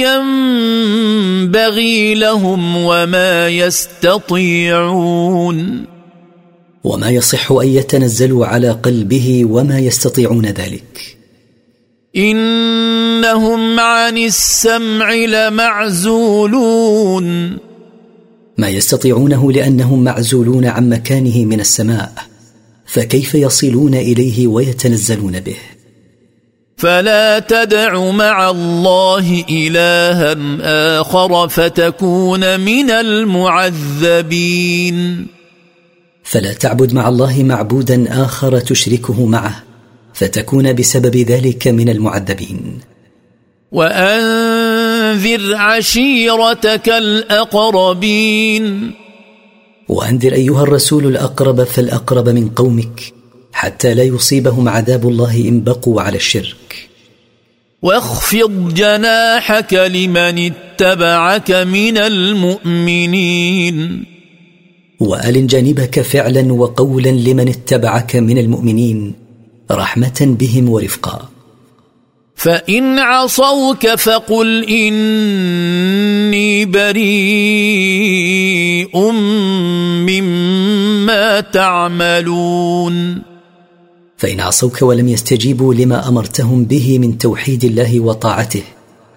ينبغي 1.50 2.14
لهم 2.14 2.76
وما 2.76 3.48
يستطيعون 3.48 4.74
وما 6.84 7.10
يصح 7.10 7.52
أن 7.52 7.68
يتنزلوا 7.68 8.46
على 8.46 8.70
قلبه 8.70 9.44
وما 9.44 9.78
يستطيعون 9.78 10.46
ذلك. 10.46 11.16
إنهم 12.16 13.80
عن 13.80 14.18
السمع 14.18 15.14
لمعزولون. 15.14 16.46
ما 18.58 18.68
يستطيعونه 18.68 19.52
لأنهم 19.52 20.04
معزولون 20.04 20.66
عن 20.66 20.88
مكانه 20.88 21.44
من 21.44 21.60
السماء 21.60 22.12
فكيف 22.86 23.34
يصلون 23.34 23.94
إليه 23.94 24.46
ويتنزلون 24.46 25.40
به؟ 25.40 25.56
فلا 26.76 27.38
تدع 27.38 28.10
مع 28.10 28.50
الله 28.50 29.44
إلها 29.50 30.36
آخر 31.00 31.48
فتكون 31.48 32.60
من 32.60 32.90
المعذبين. 32.90 34.14
فلا 36.24 36.52
تعبد 36.52 36.92
مع 36.92 37.08
الله 37.08 37.42
معبودا 37.42 38.24
آخر 38.24 38.60
تشركه 38.60 39.26
معه 39.26 39.62
فتكون 40.14 40.72
بسبب 40.72 41.16
ذلك 41.16 41.68
من 41.68 41.88
المعذبين. 41.88 42.78
وأنذر 43.72 45.54
عشيرتك 45.54 46.88
الأقربين. 46.88 48.92
وأنذر 49.88 50.32
أيها 50.32 50.62
الرسول 50.62 51.06
الأقرب 51.06 51.64
فالأقرب 51.64 52.28
من 52.28 52.48
قومك 52.48 53.12
حتى 53.52 53.94
لا 53.94 54.02
يصيبهم 54.02 54.68
عذاب 54.68 55.08
الله 55.08 55.36
إن 55.36 55.60
بقوا 55.60 56.02
على 56.02 56.16
الشرك. 56.16 56.88
واخفض 57.82 58.74
جناحك 58.74 59.74
لمن 59.74 60.52
اتبعك 60.52 61.50
من 61.50 61.98
المؤمنين. 61.98 64.04
والن 65.08 65.46
جانبك 65.46 66.00
فعلا 66.00 66.52
وقولا 66.52 67.10
لمن 67.10 67.48
اتبعك 67.48 68.16
من 68.16 68.38
المؤمنين 68.38 69.12
رحمة 69.70 70.20
بهم 70.20 70.68
ورفقا. 70.68 71.28
فإن 72.36 72.98
عصوك 72.98 73.86
فقل 73.86 74.64
إني 74.64 76.64
بريء 76.64 78.10
مما 80.08 80.84
ما 81.06 81.40
تعملون. 81.40 83.22
فإن 84.16 84.40
عصوك 84.40 84.82
ولم 84.82 85.08
يستجيبوا 85.08 85.74
لما 85.74 86.08
أمرتهم 86.08 86.64
به 86.64 86.98
من 86.98 87.18
توحيد 87.18 87.64
الله 87.64 88.00
وطاعته 88.00 88.62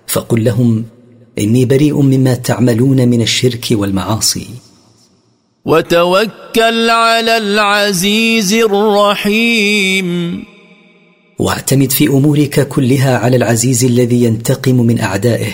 فقل 0.07 0.43
لهم 0.43 0.85
إني 1.39 1.65
بريء 1.65 2.01
مما 2.01 2.33
تعملون 2.33 3.07
من 3.07 3.21
الشرك 3.21 3.67
والمعاصي. 3.71 4.47
وتوكل 5.67 6.89
على 6.89 7.37
العزيز 7.37 8.53
الرحيم. 8.53 10.43
واعتمد 11.39 11.91
في 11.91 12.07
أمورك 12.07 12.67
كلها 12.67 13.17
على 13.17 13.35
العزيز 13.37 13.85
الذي 13.85 14.23
ينتقم 14.23 14.75
من 14.75 14.99
أعدائه 14.99 15.53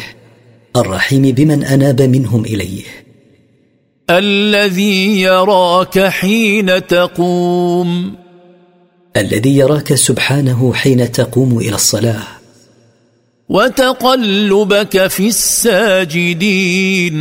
الرحيم 0.76 1.22
بمن 1.22 1.64
أناب 1.64 2.02
منهم 2.02 2.46
إليه. 2.46 2.84
الذي 4.10 5.22
يراك 5.22 6.00
حين 6.00 6.88
تقوم. 6.88 8.16
الذي 9.18 9.58
يراك 9.58 9.94
سبحانه 9.94 10.74
حين 10.74 11.12
تقوم 11.12 11.60
إلى 11.60 11.76
الصلاة. 11.76 12.24
وتقلبك 13.50 15.08
في 15.08 15.28
الساجدين. 15.28 17.14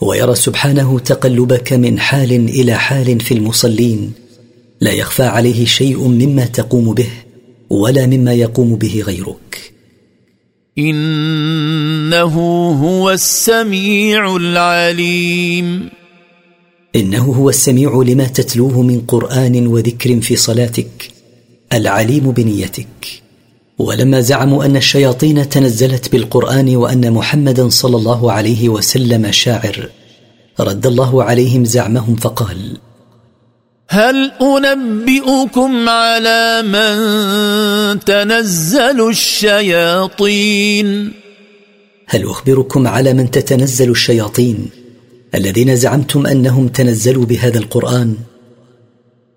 ويرى 0.00 0.34
سبحانه 0.34 0.98
تقلبك 0.98 1.72
من 1.72 2.00
حال 2.00 2.32
إلى 2.32 2.74
حال 2.74 3.20
في 3.20 3.34
المصلين. 3.34 4.12
لا 4.80 4.92
يخفى 4.92 5.22
عليه 5.22 5.64
شيء 5.64 6.08
مما 6.08 6.44
تقوم 6.44 6.94
به 6.94 7.08
ولا 7.70 8.06
مما 8.06 8.34
يقوم 8.34 8.76
به 8.76 9.02
غيرك. 9.06 9.72
إنه 10.78 12.34
هو 12.70 13.10
السميع 13.10 14.36
العليم. 14.36 15.90
إنه 16.96 17.24
هو 17.24 17.50
السميع 17.50 18.02
لما 18.06 18.24
تتلوه 18.24 18.82
من 18.82 19.00
قرآن 19.00 19.66
وذكر 19.66 20.20
في 20.20 20.36
صلاتك 20.36 21.10
العليم 21.72 22.30
بنيتك. 22.30 23.22
ولما 23.80 24.20
زعموا 24.20 24.64
أن 24.64 24.76
الشياطين 24.76 25.48
تنزلت 25.48 26.12
بالقرآن 26.12 26.76
وأن 26.76 27.12
محمدا 27.12 27.68
صلى 27.68 27.96
الله 27.96 28.32
عليه 28.32 28.68
وسلم 28.68 29.32
شاعر 29.32 29.88
رد 30.60 30.86
الله 30.86 31.24
عليهم 31.24 31.64
زعمهم 31.64 32.16
فقال 32.16 32.76
هل 33.88 34.32
أنبئكم 34.42 35.88
على 35.88 36.62
من 36.62 38.00
تنزل 38.00 39.08
الشياطين؟ 39.08 41.12
هل 42.06 42.24
أخبركم 42.24 42.86
على 42.86 43.12
من 43.12 43.30
تتنزل 43.30 43.90
الشياطين 43.90 44.70
الذين 45.34 45.76
زعمتم 45.76 46.26
أنهم 46.26 46.68
تنزلوا 46.68 47.24
بهذا 47.24 47.58
القرآن؟ 47.58 48.16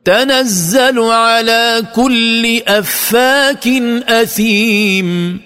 تنزل 0.05 0.99
على 0.99 1.83
كل 1.95 2.61
أفاك 2.67 3.67
أثيم. 4.07 5.39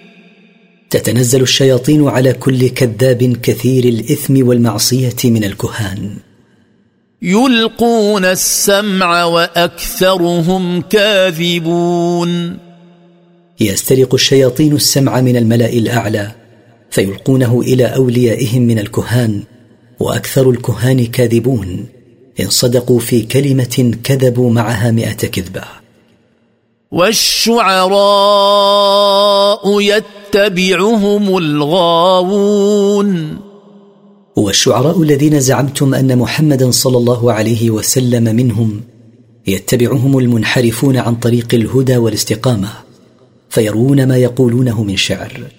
تتنزل 0.90 1.42
الشياطين 1.42 2.08
على 2.08 2.32
كل 2.32 2.68
كذاب 2.68 3.36
كثير 3.42 3.84
الإثم 3.84 4.48
والمعصية 4.48 5.16
من 5.24 5.44
الكهان. 5.44 6.10
يلقون 7.22 8.24
السمع 8.24 9.24
وأكثرهم 9.24 10.80
كاذبون. 10.80 12.58
يسترق 13.60 14.14
الشياطين 14.14 14.72
السمع 14.72 15.20
من 15.20 15.36
الملأ 15.36 15.72
الأعلى 15.72 16.32
فيلقونه 16.90 17.60
إلى 17.60 17.84
أوليائهم 17.84 18.62
من 18.62 18.78
الكهان 18.78 19.42
وأكثر 20.00 20.50
الكهان 20.50 21.06
كاذبون. 21.06 21.97
إن 22.40 22.50
صدقوا 22.50 22.98
في 22.98 23.22
كلمة 23.22 23.94
كذبوا 24.04 24.50
معها 24.50 24.90
مائه 24.90 25.12
كذبة. 25.12 25.62
والشعراء 26.90 27.90
يتبعهم 29.80 31.38
الغاوون. 31.38 33.38
والشعراء 34.36 35.02
الذين 35.02 35.40
زعمتم 35.40 35.94
أن 35.94 36.18
محمدا 36.18 36.70
صلى 36.70 36.96
الله 36.96 37.32
عليه 37.32 37.70
وسلم 37.70 38.36
منهم 38.36 38.80
يتبعهم 39.46 40.18
المنحرفون 40.18 40.96
عن 40.96 41.14
طريق 41.14 41.54
الهدى 41.54 41.96
والاستقامة 41.96 42.68
فيروون 43.50 44.08
ما 44.08 44.16
يقولونه 44.16 44.82
من 44.82 44.96
شعر. 44.96 45.57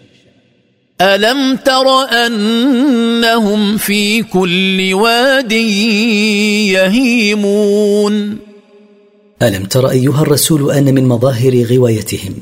ألم 1.01 1.55
تر 1.55 1.87
أنهم 2.25 3.77
في 3.77 4.23
كل 4.23 4.93
واد 4.93 5.51
يهيمون؟ 6.71 8.37
ألم 9.41 9.63
تر 9.63 9.89
أيها 9.89 10.21
الرسول 10.21 10.71
أن 10.71 10.93
من 10.93 11.07
مظاهر 11.07 11.63
غوايتهم 11.63 12.33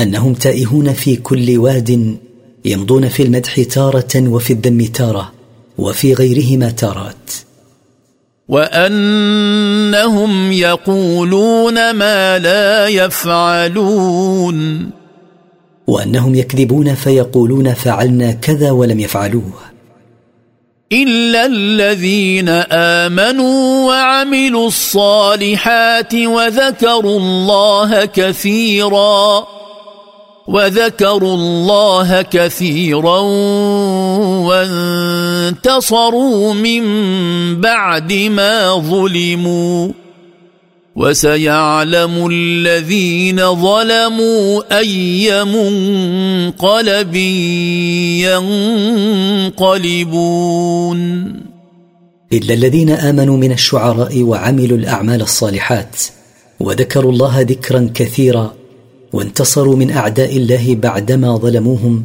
أنهم 0.00 0.34
تائهون 0.34 0.92
في 0.92 1.16
كل 1.16 1.58
واد 1.58 2.18
يمضون 2.64 3.08
في 3.08 3.22
المدح 3.22 3.60
تارة 3.60 4.28
وفي 4.28 4.52
الذم 4.52 4.84
تارة 4.84 5.32
وفي 5.78 6.14
غيرهما 6.14 6.70
تارات. 6.70 7.32
وأنهم 8.48 10.52
يقولون 10.52 11.90
ما 11.90 12.38
لا 12.38 12.88
يفعلون. 12.88 14.90
وأنهم 15.88 16.34
يكذبون 16.34 16.94
فيقولون 16.94 17.74
فعلنا 17.74 18.32
كذا 18.32 18.70
ولم 18.70 19.00
يفعلوه. 19.00 19.52
إلا 20.92 21.46
الذين 21.46 22.48
آمنوا 22.72 23.86
وعملوا 23.86 24.66
الصالحات 24.66 26.14
وذكروا 26.14 27.18
الله 27.18 28.04
كثيرا 28.04 29.46
وذكروا 30.48 31.34
الله 31.34 32.22
كثيرا 32.22 33.18
وانتصروا 35.48 36.54
من 36.54 36.82
بعد 37.60 38.12
ما 38.12 38.74
ظلموا. 38.74 40.07
وسيعلم 40.98 42.26
الذين 42.26 43.54
ظلموا 43.54 44.78
أي 44.78 45.44
منقلب 45.44 47.14
ينقلبون. 49.56 50.98
إلا 52.32 52.54
الذين 52.54 52.90
آمنوا 52.90 53.36
من 53.36 53.52
الشعراء 53.52 54.22
وعملوا 54.22 54.78
الأعمال 54.78 55.22
الصالحات 55.22 55.96
وذكروا 56.60 57.12
الله 57.12 57.40
ذكرا 57.40 57.90
كثيرا 57.94 58.54
وانتصروا 59.12 59.76
من 59.76 59.90
أعداء 59.90 60.36
الله 60.36 60.74
بعدما 60.74 61.36
ظلموهم 61.36 62.04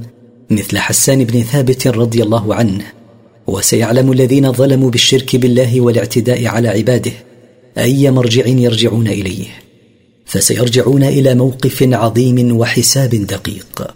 مثل 0.50 0.78
حسان 0.78 1.24
بن 1.24 1.42
ثابت 1.42 1.88
رضي 1.88 2.24
الله 2.24 2.56
عنه. 2.56 2.84
وسيعلم 3.48 4.12
الذين 4.12 4.52
ظلموا 4.52 4.90
بالشرك 4.90 5.36
بالله 5.36 5.82
والاعتداء 5.82 6.46
على 6.46 6.68
عباده 6.68 7.12
أي 7.78 8.12
مرجع 8.12 8.48
يرجعون 8.48 9.08
إليه؟ 9.08 9.46
فسيرجعون 10.26 11.04
إلى 11.04 11.36
موقف 11.36 11.84
عظيم 11.84 12.58
وحساب 12.58 13.10
دقيق. 13.10 13.94